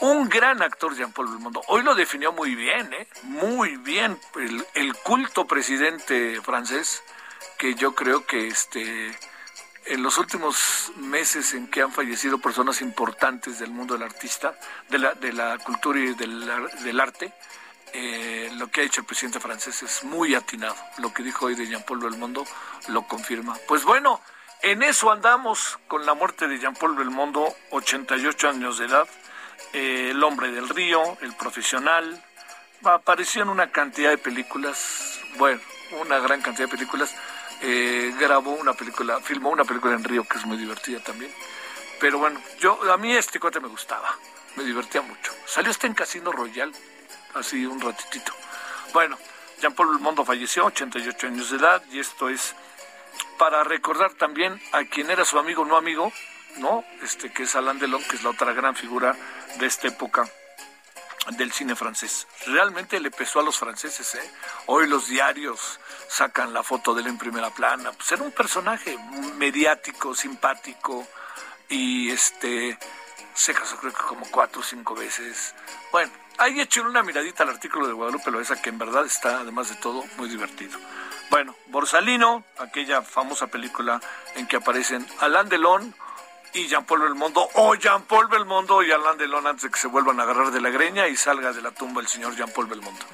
[0.00, 1.62] Un gran actor, Jean-Paul Belmondo.
[1.68, 3.06] Hoy lo definió muy bien, ¿eh?
[3.22, 4.18] Muy bien.
[4.34, 7.02] El, el culto presidente francés,
[7.58, 9.16] que yo creo que este,
[9.86, 14.58] en los últimos meses en que han fallecido personas importantes del mundo del artista,
[14.88, 16.50] de la, de la cultura y del,
[16.82, 17.32] del arte,
[17.94, 20.76] eh, lo que ha hecho el presidente francés es muy atinado.
[20.98, 22.44] Lo que dijo hoy de Jean-Paul Belmondo
[22.88, 23.56] lo confirma.
[23.68, 24.20] Pues bueno,
[24.62, 29.06] en eso andamos con la muerte de Jean-Paul Belmondo, 88 años de edad,
[29.72, 32.22] eh, El hombre del río, El profesional,
[32.82, 35.60] apareció en una cantidad de películas, bueno,
[36.00, 37.14] una gran cantidad de películas.
[37.60, 41.32] eh, grabó una película, filmó una película en Río que es muy divertida también.
[42.00, 44.14] Pero bueno, yo a mí este cuate me gustaba,
[44.56, 45.32] me divertía mucho.
[45.46, 46.72] Salió este en Casino Royal,
[47.34, 48.32] así un ratitito.
[48.92, 49.18] Bueno,
[49.60, 52.54] Jean Paul Mondo falleció, 88 años de edad, y esto es
[53.38, 56.12] para recordar también a quien era su amigo, no amigo,
[56.56, 56.84] ¿no?
[57.02, 59.16] Este que es Alain Delon, que es la otra gran figura
[59.58, 60.28] de esta época
[61.36, 62.26] del cine francés.
[62.46, 64.30] Realmente le pesó a los franceses, ¿eh?
[64.66, 67.92] Hoy los diarios sacan la foto de él en primera plana.
[67.92, 68.96] Pues era un personaje
[69.36, 71.06] mediático, simpático
[71.68, 72.78] y este
[73.34, 75.54] se casó creo que como cuatro o cinco veces.
[75.90, 79.68] Bueno, ahí echen una miradita al artículo de Guadalupe Loesa que en verdad está, además
[79.68, 80.78] de todo, muy divertido.
[81.30, 84.00] Bueno, Borsalino, aquella famosa película
[84.36, 85.94] en que aparecen Alain Delon,
[86.54, 90.22] y Jean-Paul Belmondo, o Jean-Paul Belmondo y Alain Delon antes de que se vuelvan a
[90.22, 93.04] agarrar de la greña y salga de la tumba el señor Jean-Paul Belmondo.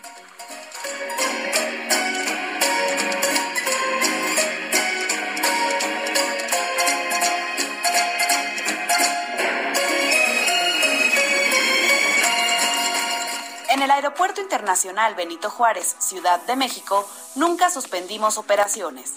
[13.90, 19.14] El Aeropuerto Internacional Benito Juárez, Ciudad de México, nunca suspendimos operaciones.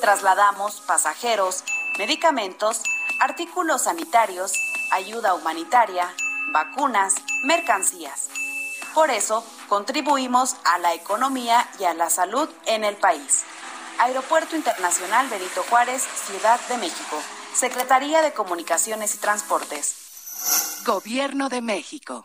[0.00, 1.64] Trasladamos pasajeros,
[1.98, 2.82] medicamentos,
[3.20, 4.54] artículos sanitarios,
[4.90, 6.10] ayuda humanitaria,
[6.54, 8.30] vacunas, mercancías.
[8.94, 13.42] Por eso, contribuimos a la economía y a la salud en el país.
[13.98, 17.20] Aeropuerto Internacional Benito Juárez, Ciudad de México.
[17.52, 20.82] Secretaría de Comunicaciones y Transportes.
[20.86, 22.24] Gobierno de México.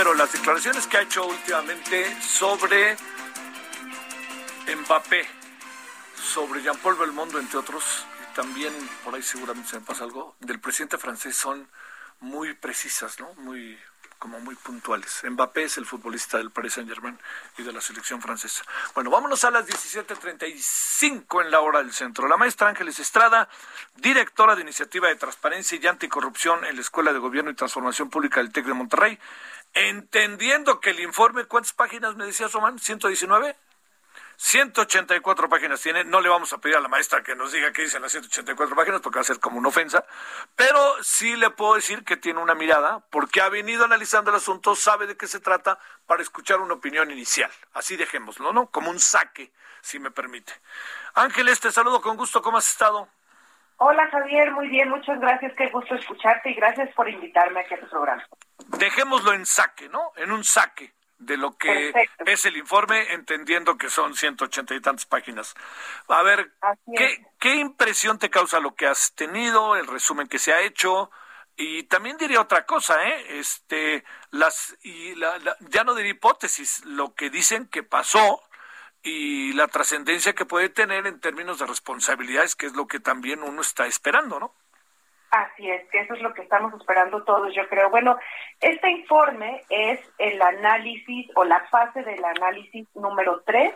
[0.00, 2.96] Reitero las declaraciones que ha hecho últimamente sobre
[4.66, 5.28] Mbappé,
[6.16, 8.72] sobre Jean-Paul Belmondo, entre otros, también,
[9.04, 11.68] por ahí seguramente se me pasa algo, del presidente francés son
[12.20, 13.34] muy precisas, ¿no?
[13.34, 13.78] Muy
[14.20, 15.22] como muy puntuales.
[15.24, 17.18] Mbappé es el futbolista del Paris Saint-Germain
[17.56, 18.62] y de la selección francesa.
[18.94, 22.28] Bueno, vámonos a las 17:35 en la hora del centro.
[22.28, 23.48] La maestra Ángeles Estrada,
[23.96, 28.40] directora de Iniciativa de Transparencia y Anticorrupción en la Escuela de Gobierno y Transformación Pública
[28.40, 29.18] del TEC de Monterrey,
[29.74, 32.78] entendiendo que el informe, ¿cuántas páginas me decías, Román?
[32.78, 33.56] ¿119?
[34.42, 36.02] 184 páginas tiene.
[36.02, 38.74] No le vamos a pedir a la maestra que nos diga qué dicen las 184
[38.74, 40.06] páginas porque va a ser como una ofensa.
[40.56, 44.74] Pero sí le puedo decir que tiene una mirada porque ha venido analizando el asunto,
[44.74, 47.50] sabe de qué se trata para escuchar una opinión inicial.
[47.74, 48.70] Así dejémoslo, ¿no?
[48.70, 49.52] Como un saque,
[49.82, 50.54] si me permite.
[51.12, 52.40] Ángeles, te saludo con gusto.
[52.40, 53.08] ¿Cómo has estado?
[53.82, 57.80] Hola Javier, muy bien, muchas gracias, qué gusto escucharte y gracias por invitarme aquí a
[57.80, 58.22] tu programa.
[58.76, 60.12] Dejémoslo en saque, ¿no?
[60.16, 61.90] En un saque de lo que
[62.26, 65.54] es el informe, entendiendo que son ciento ochenta y tantas páginas.
[66.08, 66.52] A ver,
[66.94, 71.10] ¿qué, ¿qué impresión te causa lo que has tenido, el resumen que se ha hecho?
[71.56, 73.38] Y también diría otra cosa, ¿eh?
[73.38, 78.42] Este, las, y la, ya no diría hipótesis, lo que dicen que pasó
[79.02, 83.42] y la trascendencia que puede tener en términos de responsabilidades, que es lo que también
[83.42, 84.54] uno está esperando, ¿no?
[85.30, 87.88] Así es, que eso es lo que estamos esperando todos, yo creo.
[87.88, 88.18] Bueno,
[88.60, 93.72] este informe es el análisis o la fase del análisis número 3,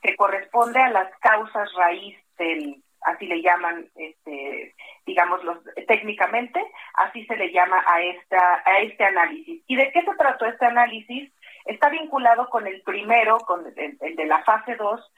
[0.00, 5.58] que corresponde a las causas raíz del, así le llaman, este, digamos, los,
[5.88, 6.60] técnicamente,
[6.94, 9.60] así se le llama a, esta, a este análisis.
[9.66, 11.32] ¿Y de qué se trató este análisis?
[11.64, 15.12] Está vinculado con el primero, con el, de la fase 2,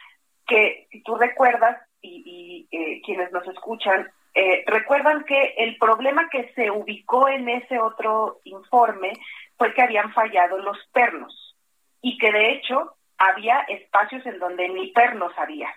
[0.46, 6.28] que si tú recuerdas, y, y eh, quienes nos escuchan, eh, recuerdan que el problema
[6.28, 9.12] que se ubicó en ese otro informe
[9.56, 11.56] fue que habían fallado los pernos
[12.02, 15.72] y que de hecho había espacios en donde ni pernos había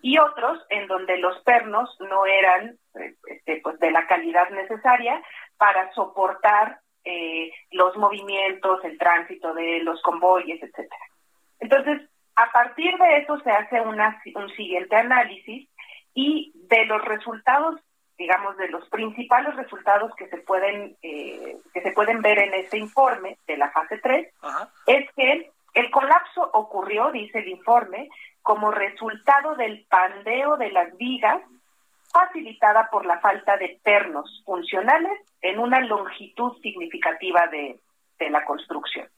[0.00, 5.20] y otros en donde los pernos no eran eh, este, pues de la calidad necesaria
[5.56, 11.04] para soportar eh, los movimientos, el tránsito de los convoyes, etcétera.
[11.60, 12.02] Entonces,
[12.36, 15.68] a partir de eso se hace una, un siguiente análisis
[16.14, 17.80] y de los resultados
[18.18, 22.76] digamos, de los principales resultados que se pueden eh, que se pueden ver en este
[22.76, 24.28] informe de la fase 3
[24.86, 28.08] es que el colapso ocurrió, dice el informe,
[28.42, 31.40] como resultado del pandeo de las vigas
[32.12, 37.78] facilitada por la falta de pernos funcionales en una longitud significativa de,
[38.18, 39.08] de la construcción.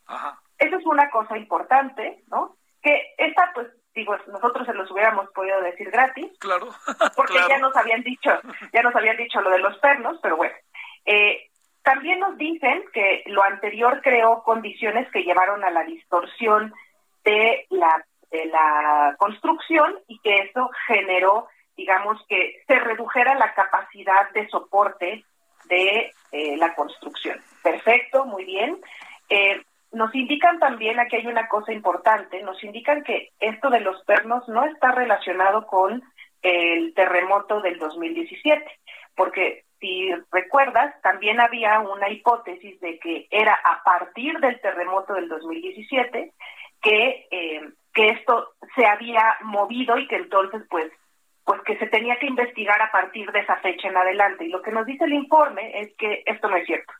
[0.58, 2.56] Eso es una cosa importante, ¿no?
[2.82, 6.30] Que esta, pues, digo, nosotros se los hubiéramos podido decir gratis.
[6.38, 6.68] Claro.
[7.16, 8.30] porque ya nos habían dicho,
[8.72, 10.54] ya nos habían dicho lo de los pernos, pero bueno.
[11.06, 11.50] Eh,
[11.82, 16.74] también nos dicen que lo anterior creó condiciones que llevaron a la distorsión
[17.24, 21.48] de la, de la construcción y que eso generó,
[21.80, 25.24] digamos, que se redujera la capacidad de soporte
[25.64, 27.40] de eh, la construcción.
[27.62, 28.78] Perfecto, muy bien.
[29.30, 29.62] Eh,
[29.92, 34.46] nos indican también, aquí hay una cosa importante, nos indican que esto de los pernos
[34.46, 36.02] no está relacionado con
[36.42, 38.62] el terremoto del 2017,
[39.16, 45.28] porque si recuerdas, también había una hipótesis de que era a partir del terremoto del
[45.28, 46.32] 2017
[46.82, 50.92] que, eh, que esto se había movido y que entonces pues
[51.50, 54.44] pues que se tenía que investigar a partir de esa fecha en adelante.
[54.44, 56.92] Y lo que nos dice el informe es que esto no es cierto,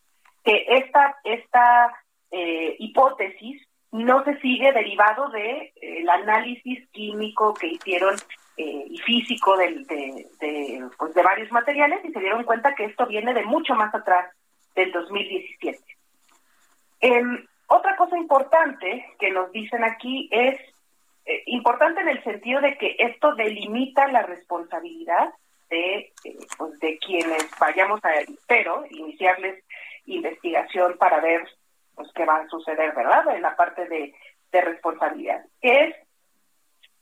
[0.43, 1.95] que esta, esta
[2.33, 8.17] eh, hipótesis no se sigue derivado de el análisis químico que hicieron
[8.57, 9.85] eh, y físico de,
[10.41, 13.95] de, pues de varios materiales y se dieron cuenta que esto viene de mucho más
[13.95, 14.35] atrás
[14.75, 15.79] del 2017.
[17.03, 20.59] Em, otra cosa importante que nos dicen aquí es
[21.31, 25.33] eh, importante en el sentido de que esto delimita la responsabilidad
[25.69, 28.11] de, eh, pues de quienes vayamos a,
[28.49, 29.65] pero iniciarles
[30.07, 31.47] investigación para ver
[31.95, 33.37] pues qué va a suceder, ¿verdad?
[33.37, 34.15] En la parte de,
[34.51, 35.45] de responsabilidad.
[35.61, 35.95] Es,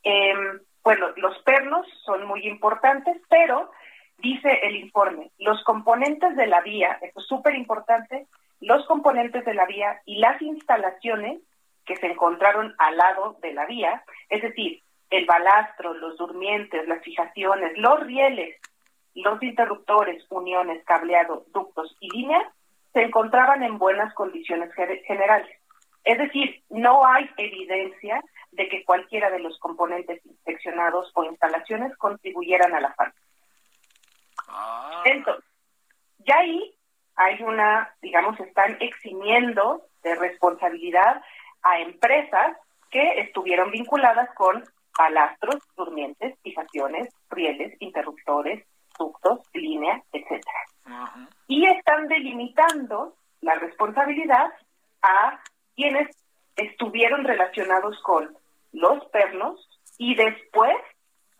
[0.02, 0.34] eh,
[0.82, 3.70] bueno, los pernos son muy importantes, pero
[4.18, 8.26] dice el informe, los componentes de la vía, esto es súper importante,
[8.60, 11.40] los componentes de la vía y las instalaciones
[11.88, 17.02] que se encontraron al lado de la vía, es decir, el balastro, los durmientes, las
[17.02, 18.60] fijaciones, los rieles,
[19.14, 22.44] los interruptores, uniones, cableado, ductos y líneas,
[22.92, 25.50] se encontraban en buenas condiciones generales.
[26.04, 28.22] Es decir, no hay evidencia
[28.52, 33.18] de que cualquiera de los componentes inspeccionados o instalaciones contribuyeran a la falta.
[34.48, 35.02] Ah.
[35.06, 35.44] Entonces,
[36.18, 36.74] ya ahí
[37.16, 41.22] hay una, digamos, están eximiendo de responsabilidad
[41.62, 42.56] a empresas
[42.90, 44.64] que estuvieron vinculadas con
[44.96, 48.66] palastros, durmientes, fijaciones, rieles, interruptores,
[48.98, 51.14] ductos, líneas, etcétera.
[51.46, 54.52] Y están delimitando la responsabilidad
[55.02, 55.40] a
[55.76, 56.08] quienes
[56.56, 58.36] estuvieron relacionados con
[58.72, 60.76] los pernos y después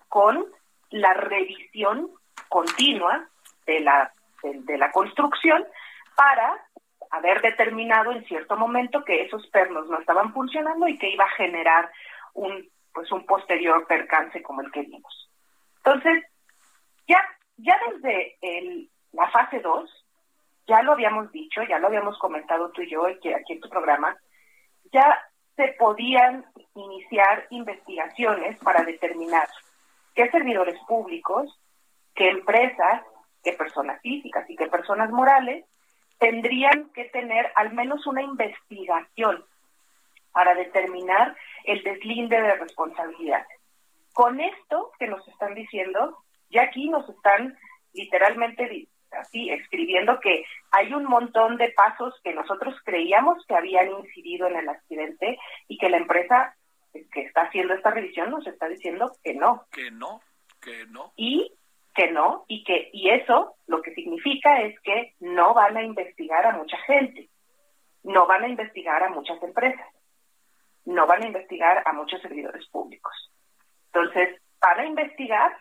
[0.09, 0.47] con
[0.91, 2.11] la revisión
[2.49, 3.29] continua
[3.67, 4.13] de la,
[4.43, 5.67] de la construcción
[6.17, 6.65] para
[7.11, 11.37] haber determinado en cierto momento que esos pernos no estaban funcionando y que iba a
[11.37, 11.91] generar
[12.35, 15.31] un pues un posterior percance como el que vimos.
[15.77, 16.25] Entonces,
[17.07, 17.23] ya
[17.59, 20.07] ya desde el, la fase 2,
[20.67, 23.69] ya lo habíamos dicho, ya lo habíamos comentado tú y yo aquí, aquí en tu
[23.69, 24.17] programa,
[24.93, 25.19] ya
[25.57, 26.45] se podían
[26.75, 29.49] iniciar investigaciones para determinar
[30.15, 31.59] qué servidores públicos,
[32.15, 33.03] qué empresas,
[33.43, 35.65] qué personas físicas y qué personas morales
[36.19, 39.45] tendrían que tener al menos una investigación
[40.33, 43.47] para determinar el deslinde de responsabilidad.
[44.13, 46.19] Con esto que nos están diciendo,
[46.51, 47.57] ya aquí nos están
[47.93, 54.47] literalmente así escribiendo que hay un montón de pasos que nosotros creíamos que habían incidido
[54.49, 56.55] en el accidente y que la empresa
[56.93, 59.65] que está haciendo esta revisión nos está diciendo que no.
[59.73, 60.21] Que no,
[60.61, 61.13] que no.
[61.17, 61.53] Y
[61.99, 66.47] que no, y que y eso lo que significa es que no van a investigar
[66.47, 67.29] a mucha gente,
[68.05, 69.85] no van a investigar a muchas empresas,
[70.85, 73.33] no van a investigar a muchos servidores públicos.
[73.87, 75.59] Entonces, van a investigar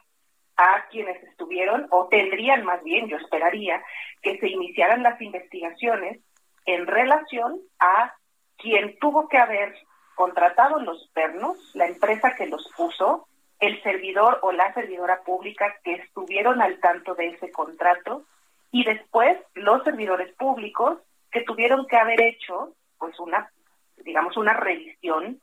[0.58, 3.84] a quienes estuvieron, o tendrían más bien, yo esperaría,
[4.22, 6.22] que se iniciaran las investigaciones
[6.68, 8.14] en relación a
[8.58, 9.76] quien tuvo que haber
[10.14, 13.28] contratado los pernos, la empresa que los puso,
[13.60, 18.24] el servidor o la servidora pública que estuvieron al tanto de ese contrato
[18.72, 21.00] y después los servidores públicos
[21.32, 23.52] que tuvieron que haber hecho pues una
[23.98, 25.42] digamos una revisión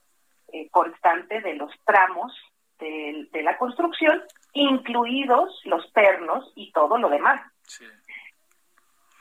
[0.52, 2.32] eh, constante de los tramos
[2.78, 7.40] de, la construcción, incluidos los pernos y todo lo demás.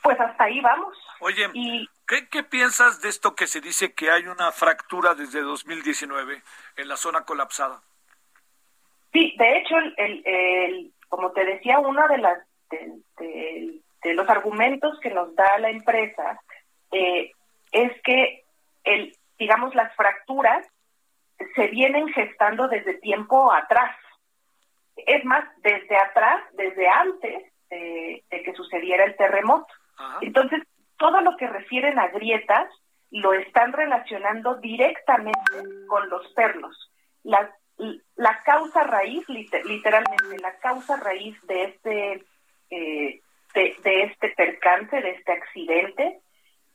[0.02, 0.98] Pues hasta ahí vamos.
[1.22, 6.44] Oye, y, ¿qué, piensas de esto que se dice que hay una fractura desde 2019
[6.76, 7.82] en la zona colapsada?
[9.14, 12.40] Sí, de hecho, el, como te decía, uno de, las,
[12.70, 16.42] de, los argumentos que nos da la empresa
[16.92, 17.32] eh,
[17.72, 18.44] es que,
[18.84, 20.66] el, digamos, las fracturas
[21.56, 23.96] se vienen gestando desde tiempo atrás.
[24.96, 29.72] Es más, desde atrás, desde antes de, que sucediera el terremoto.
[30.22, 30.64] Entonces,
[30.98, 32.70] todo lo que refieren a grietas
[33.12, 35.42] lo están relacionando directamente
[35.88, 36.92] con los pernos.
[37.24, 42.26] Las, la causa raíz, literalmente, la causa raíz de este,
[42.70, 43.22] eh,
[43.54, 46.20] de, este percance, de este accidente,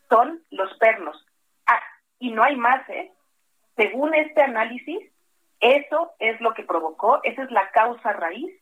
[0.08, 1.24] son los pernos.
[1.66, 1.82] Ah,
[2.18, 3.12] y no hay más, ¿eh?
[3.76, 4.98] Según este análisis,
[5.60, 8.52] eso es lo que provocó, esa es la causa raíz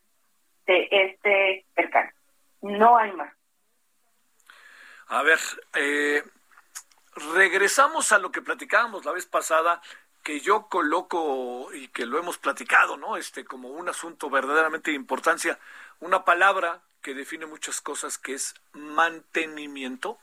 [0.66, 2.14] de este percance.
[2.60, 3.32] No hay más.
[5.08, 5.38] A ver,
[5.74, 6.22] eh,
[7.34, 9.80] regresamos a lo que platicábamos la vez pasada,
[10.26, 13.16] que yo coloco y que lo hemos platicado, ¿no?
[13.16, 15.56] Este como un asunto verdaderamente de importancia,
[16.00, 20.18] una palabra que define muchas cosas que es mantenimiento.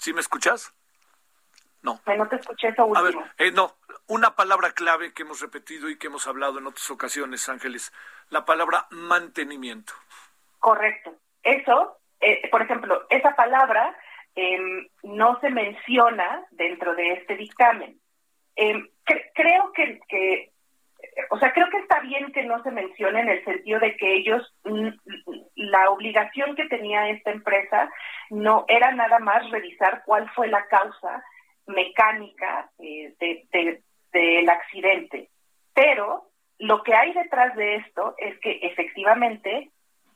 [0.00, 0.74] ¿Sí me escuchas?
[1.82, 2.00] No.
[2.04, 2.98] No te escuché eso último.
[2.98, 3.76] A ver, eh, no,
[4.08, 7.92] una palabra clave que hemos repetido y que hemos hablado en otras ocasiones, Ángeles,
[8.30, 9.92] la palabra mantenimiento.
[10.58, 11.14] Correcto.
[11.44, 13.96] Eso, eh, por ejemplo, esa palabra
[14.34, 17.98] em, no se menciona dentro de este dictamen.
[18.56, 18.88] Em,
[19.34, 20.50] creo que,
[21.30, 24.14] o sea, creo que está bien que no se mencione en el sentido de que
[24.14, 24.54] ellos,
[25.54, 27.90] la obligación que tenía esta empresa
[28.30, 31.24] no era nada más revisar cuál fue la causa
[31.66, 33.82] mecánica eh, de,
[34.12, 35.30] del accidente.
[35.74, 36.28] Pero
[36.58, 39.70] lo que hay detrás de esto es que efectivamente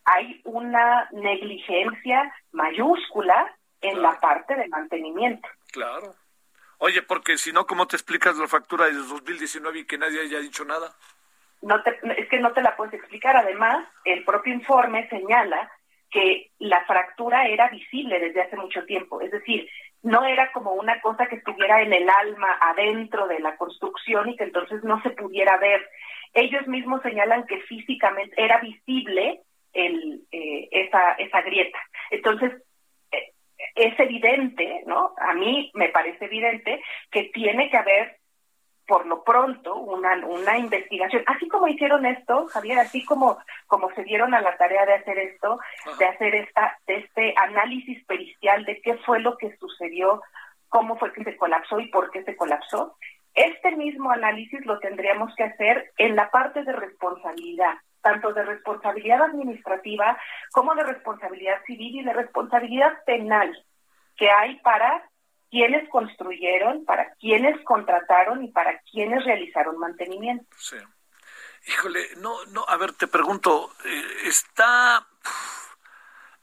[0.04, 5.48] hay una negligencia mayúscula en la parte de mantenimiento.
[5.72, 6.14] Claro.
[6.78, 10.38] Oye, porque si no, ¿cómo te explicas la factura de 2019 y que nadie haya
[10.38, 10.94] dicho nada?
[11.60, 13.36] No te, es que no te la puedes explicar.
[13.36, 15.70] Además, el propio informe señala
[16.10, 19.20] que la fractura era visible desde hace mucho tiempo.
[19.20, 19.68] Es decir,
[20.02, 24.36] no era como una cosa que estuviera en el alma adentro de la construcción y
[24.36, 25.86] que entonces no se pudiera ver.
[26.32, 31.78] Ellos mismos señalan que físicamente era visible el, eh, esa, esa grieta.
[32.10, 32.52] Entonces,
[33.74, 35.14] es evidente, ¿no?
[35.18, 38.18] A mí me parece evidente que tiene que haber
[38.88, 44.02] por lo pronto una, una investigación, así como hicieron esto, Javier, así como, como se
[44.02, 45.60] dieron a la tarea de hacer esto,
[45.98, 50.22] de hacer esta, este análisis pericial de qué fue lo que sucedió,
[50.70, 52.96] cómo fue que se colapsó y por qué se colapsó,
[53.34, 59.22] este mismo análisis lo tendríamos que hacer en la parte de responsabilidad, tanto de responsabilidad
[59.22, 60.18] administrativa
[60.52, 63.64] como de responsabilidad civil y de responsabilidad penal
[64.16, 65.08] que hay para
[65.50, 70.44] quienes construyeron, para quienes contrataron y para quienes realizaron mantenimiento.
[70.58, 70.76] Sí.
[71.66, 75.06] Híjole, no, no, a ver, te pregunto, eh, ¿está,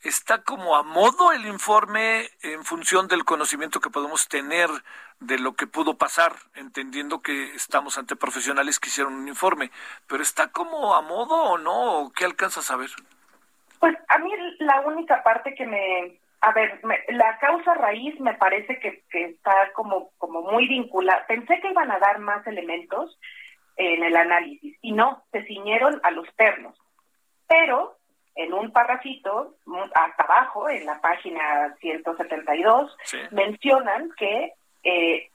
[0.06, 4.70] está como a modo el informe en función del conocimiento que podemos tener
[5.20, 9.72] de lo que pudo pasar, entendiendo que estamos ante profesionales que hicieron un informe,
[10.08, 12.90] pero está como a modo o no, ¿qué alcanzas a ver?
[13.80, 16.80] Pues a mí la única parte que me a ver,
[17.10, 21.26] la causa raíz me parece que, está como, como muy vinculada.
[21.26, 23.18] Pensé que iban a dar más elementos
[23.78, 26.78] en el análisis y no, se ciñeron a los ternos.
[27.48, 27.98] Pero
[28.36, 29.56] en un parrafito,
[29.94, 32.96] hasta abajo, en la página 172,
[33.32, 35.30] mencionan que eh,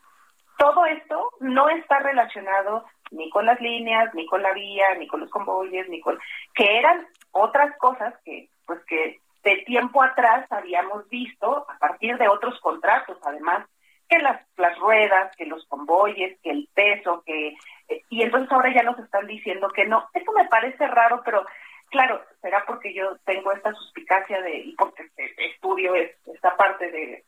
[0.58, 5.20] todo esto no está relacionado ni con las líneas, ni con la vía, ni con
[5.20, 6.18] los convoyes, ni con
[6.54, 12.28] que eran otras cosas que pues que de tiempo atrás habíamos visto, a partir de
[12.28, 13.66] otros contratos, además,
[14.08, 17.56] que las, las ruedas, que los convoyes, que el peso, que...
[17.88, 20.08] Eh, y entonces ahora ya nos están diciendo que no.
[20.12, 21.46] Eso me parece raro, pero
[21.90, 27.24] claro, será porque yo tengo esta suspicacia de, y porque estudio esta parte de,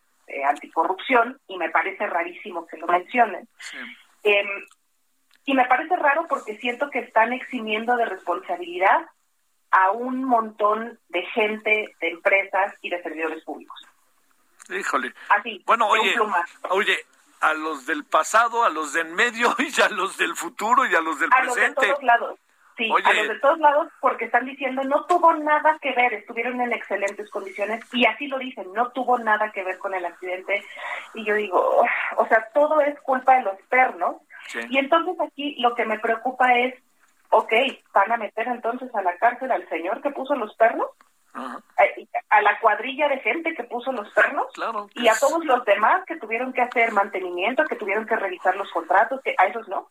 [0.46, 3.46] anticorrupción, y me parece rarísimo que lo mencionen.
[4.22, 4.66] Em,
[5.44, 9.06] y me parece raro porque siento que están eximiendo de responsabilidad
[9.72, 13.78] a un montón de gente, de empresas y de servidores públicos.
[14.70, 15.12] Híjole.
[15.28, 15.62] Así.
[15.66, 16.14] Bueno, oye,
[16.70, 16.96] oye,
[17.40, 20.94] a los del pasado, a los de en medio y a los del futuro y
[20.94, 21.60] a los del presente.
[21.60, 22.38] A los de todos lados.
[22.76, 26.60] Sí, a los de todos lados porque están diciendo no tuvo nada que ver, estuvieron
[26.60, 30.64] en excelentes condiciones y así lo dicen, no tuvo nada que ver con el accidente.
[31.14, 31.84] Y yo digo,
[32.16, 34.16] o sea, todo es culpa de los pernos.
[34.70, 36.74] Y entonces aquí lo que me preocupa es
[37.32, 37.52] ok,
[37.94, 40.88] van a meter entonces a la cárcel al señor que puso los pernos,
[41.34, 44.46] a, la cuadrilla de gente que puso los pernos
[44.94, 48.70] y a todos los demás que tuvieron que hacer mantenimiento, que tuvieron que revisar los
[48.70, 49.88] contratos, que a esos no.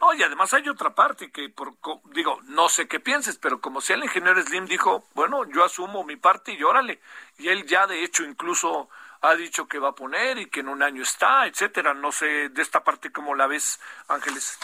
[0.00, 1.74] No, y además hay otra parte que, por,
[2.12, 6.04] digo, no sé qué pienses, pero como si el ingeniero Slim dijo, bueno, yo asumo
[6.04, 7.00] mi parte y órale.
[7.38, 8.90] Y él ya, de hecho, incluso
[9.22, 11.94] ha dicho que va a poner y que en un año está, etcétera.
[11.94, 14.58] No sé de esta parte cómo la ves, Ángeles.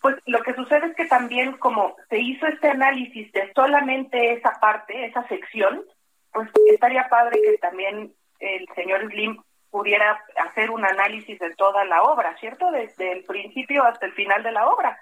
[0.00, 4.58] Pues lo que sucede es que también como se hizo este análisis de solamente esa
[4.60, 5.84] parte, esa sección,
[6.32, 12.02] pues estaría padre que también el señor Slim pudiera hacer un análisis de toda la
[12.02, 12.70] obra, ¿cierto?
[12.70, 14.98] Desde el principio hasta el final de la obra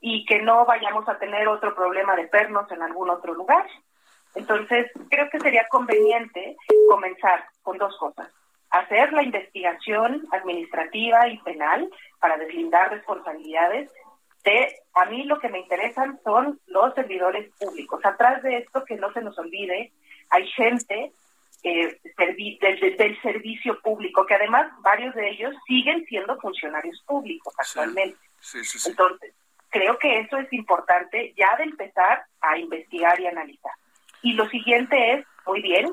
[0.00, 3.66] y que no vayamos a tener otro problema de pernos en algún otro lugar.
[4.34, 6.56] Entonces, creo que sería conveniente
[6.88, 8.28] comenzar con dos cosas.
[8.70, 11.88] Hacer la investigación administrativa y penal
[12.20, 13.90] para deslindar responsabilidades.
[14.44, 18.04] De, a mí lo que me interesan son los servidores públicos.
[18.04, 19.92] Atrás de esto, que no se nos olvide,
[20.30, 21.12] hay gente
[21.68, 21.98] eh,
[22.96, 28.16] del, servicio público, que además varios de ellos siguen siendo funcionarios públicos actualmente.
[28.86, 29.34] Entonces,
[29.68, 33.72] creo que eso es importante ya de empezar a investigar y analizar.
[34.22, 35.90] Y lo siguiente es, muy bien,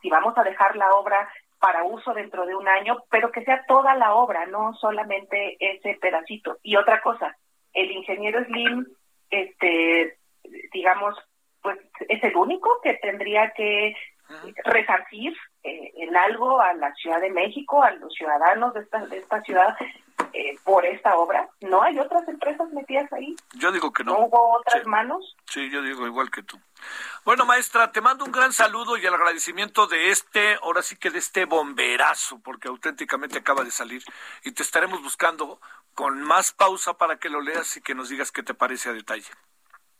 [0.00, 3.66] si vamos a dejar la obra para uso dentro de un año, pero que sea
[3.68, 6.56] toda la obra, no solamente ese pedacito.
[6.62, 7.36] Y otra cosa,
[7.74, 8.86] el ingeniero Slim,
[9.28, 10.16] este,
[10.72, 11.14] digamos,
[11.60, 13.94] pues es el único que tendría que
[14.64, 19.18] resarcir eh, en algo a la Ciudad de México, a los ciudadanos de esta, de
[19.18, 19.76] esta ciudad
[20.32, 21.48] eh, por esta obra.
[21.60, 23.36] ¿No hay otras empresas metidas ahí?
[23.54, 24.12] Yo digo que no.
[24.12, 25.36] ¿No hubo otras manos?
[25.46, 26.58] Sí, yo digo igual que tú.
[27.24, 31.10] Bueno, maestra, te mando un gran saludo y el agradecimiento de este, ahora sí que
[31.10, 34.02] de este bomberazo, porque auténticamente acaba de salir
[34.44, 35.60] y te estaremos buscando
[35.94, 38.92] con más pausa para que lo leas y que nos digas qué te parece a
[38.92, 39.30] detalle.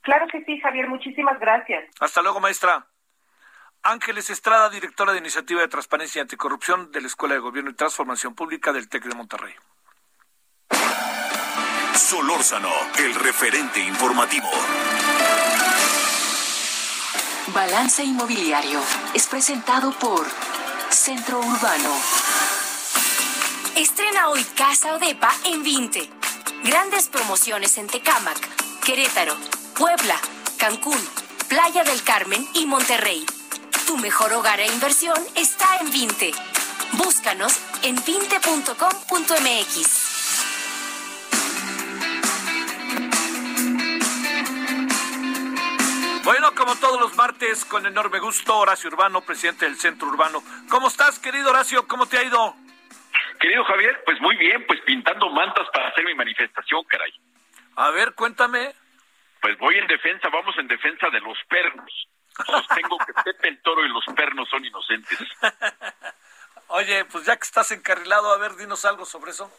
[0.00, 1.84] Claro que sí, Javier, muchísimas gracias.
[2.00, 2.86] Hasta luego, maestra.
[3.84, 7.74] Ángeles Estrada, directora de Iniciativa de Transparencia y Anticorrupción de la Escuela de Gobierno y
[7.74, 9.54] Transformación Pública del TEC de Monterrey.
[11.96, 14.48] Solórzano, el referente informativo.
[17.52, 18.80] Balance Inmobiliario
[19.14, 20.26] es presentado por
[20.90, 22.00] Centro Urbano.
[23.74, 26.08] Estrena hoy Casa Odepa en 20.
[26.62, 28.38] Grandes promociones en Tecámac,
[28.84, 29.36] Querétaro,
[29.76, 30.16] Puebla,
[30.56, 31.00] Cancún,
[31.48, 33.26] Playa del Carmen y Monterrey.
[33.86, 36.32] Tu mejor hogar e inversión está en 20.
[36.92, 39.92] Búscanos en 20.com.mx.
[46.24, 50.42] Bueno, como todos los martes, con enorme gusto, Horacio Urbano, presidente del Centro Urbano.
[50.68, 51.88] ¿Cómo estás, querido Horacio?
[51.88, 52.54] ¿Cómo te ha ido?
[53.40, 57.12] Querido Javier, pues muy bien, pues pintando mantas para hacer mi manifestación, caray.
[57.76, 58.72] A ver, cuéntame.
[59.40, 62.08] Pues voy en defensa, vamos en defensa de los pernos.
[62.46, 65.18] Sostengo que Pepe el Toro y los pernos son inocentes.
[66.68, 69.50] Oye, pues ya que estás encarrilado, a ver, dinos algo sobre eso.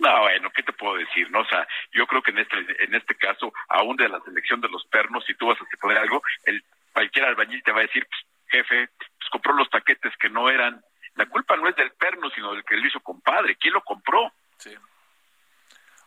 [0.00, 1.30] No, bueno, ¿qué te puedo decir?
[1.30, 4.60] No, o sea, yo creo que en este en este caso, aún de la selección
[4.60, 7.82] de los pernos, si tú vas a poner algo, el cualquier albañil te va a
[7.82, 10.82] decir, pues, jefe, pues compró los taquetes que no eran.
[11.14, 13.56] La culpa no es del perno, sino del que lo hizo compadre.
[13.56, 14.32] ¿Quién lo compró?
[14.58, 14.74] Sí.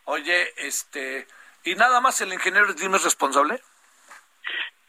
[0.04, 1.26] Oye, este,
[1.62, 3.60] ¿y nada más el ingeniero Slim es responsable?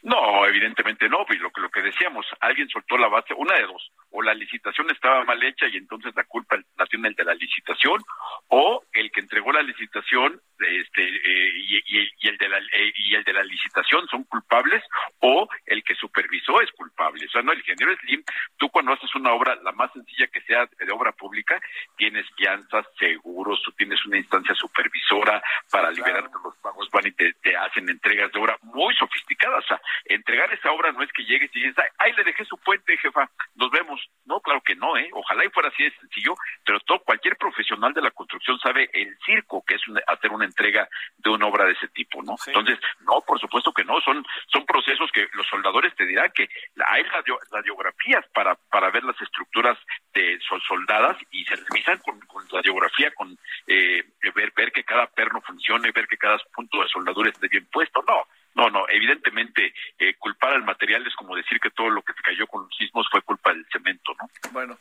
[0.05, 3.63] No, evidentemente no, y lo que lo que decíamos, alguien soltó la base, una de
[3.63, 7.26] dos, o la licitación estaba mal hecha y entonces la culpa la tiene el de
[7.26, 8.01] la licitación,
[8.47, 13.24] o el que entregó la licitación este eh, y, el de la eh, y el
[13.24, 14.84] de la licitación son culpables
[15.20, 17.26] o el que supervisó es culpable.
[17.26, 18.24] O sea no el ingeniero Slim
[18.57, 21.59] tú cuando haces una obra la más sencilla que sea de obra pública
[21.97, 27.34] tienes fianzas seguros tú tienes una instancia supervisora para liberarte los pagos van y te,
[27.57, 29.63] hacen entregas de obra muy sofisticadas.
[29.66, 32.57] O sea entregar esa obra no es que llegues y dices ay le dejé su
[32.59, 36.35] puente jefa nos vemos no claro que no eh ojalá y fuera así de sencillo
[36.65, 40.87] pero todo cualquier profesional de la construcción sabe el circo que es hacer una entrega
[41.17, 42.35] de una obra de ese tipo, ¿no?
[42.45, 46.47] Entonces, no, por supuesto que no, son, son procesos que los soldadores te dirán que
[46.85, 47.03] hay
[47.51, 49.77] radiografías para, para ver las estructuras
[50.13, 53.37] de soldadas y se revisan con, con radiografía, con
[53.67, 54.03] eh,
[54.33, 58.03] ver, ver que cada perno funcione, ver que cada punto de soldadura esté bien puesto,
[58.07, 58.23] no.
[58.55, 62.47] No, no, evidentemente eh, culpar al material es como decir que todo lo que cayó
[62.47, 64.29] con los sismos fue culpa del cemento, ¿no?
[64.53, 64.74] Bueno,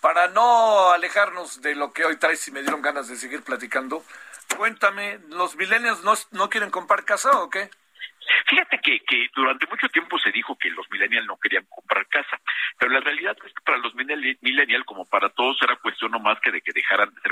[0.00, 4.04] para no alejarnos de lo que hoy traes y me dieron ganas de seguir platicando,
[4.54, 7.68] Cuéntame, ¿los millennials no, no quieren comprar casa o qué?
[8.48, 12.40] Fíjate que, que durante mucho tiempo se dijo que los millennials no querían comprar casa,
[12.78, 16.40] pero la realidad es que para los millennials, como para todos, era cuestión no más
[16.40, 17.25] que de que dejaran de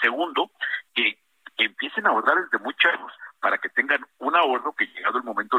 [0.00, 0.50] segundo,
[0.94, 1.18] que,
[1.56, 5.58] empiecen a ahorrar desde muy chavos para que tengan un ahorro que llegado el momento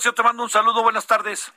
[0.00, 1.52] Te mando un saludo, buenas tardes.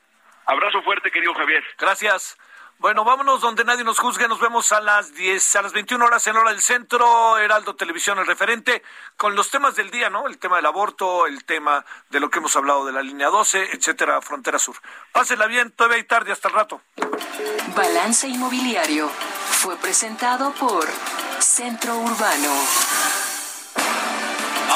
[0.46, 1.64] Abrazo fuerte, querido Javier.
[1.80, 2.38] Gracias.
[2.78, 4.28] Bueno, vámonos donde nadie nos juzgue.
[4.28, 8.20] Nos vemos a las 10, a las 21 horas en hora del centro, Heraldo Televisión,
[8.20, 8.84] el referente,
[9.16, 10.28] con los temas del día, ¿no?
[10.28, 13.70] El tema del aborto, el tema de lo que hemos hablado de la línea 12,
[13.72, 14.76] etcétera, Frontera Sur.
[15.14, 16.82] Pásenla bien, todavía hay tarde, hasta el rato.
[17.78, 20.86] Balance Inmobiliario fue presentado por
[21.40, 22.54] Centro Urbano.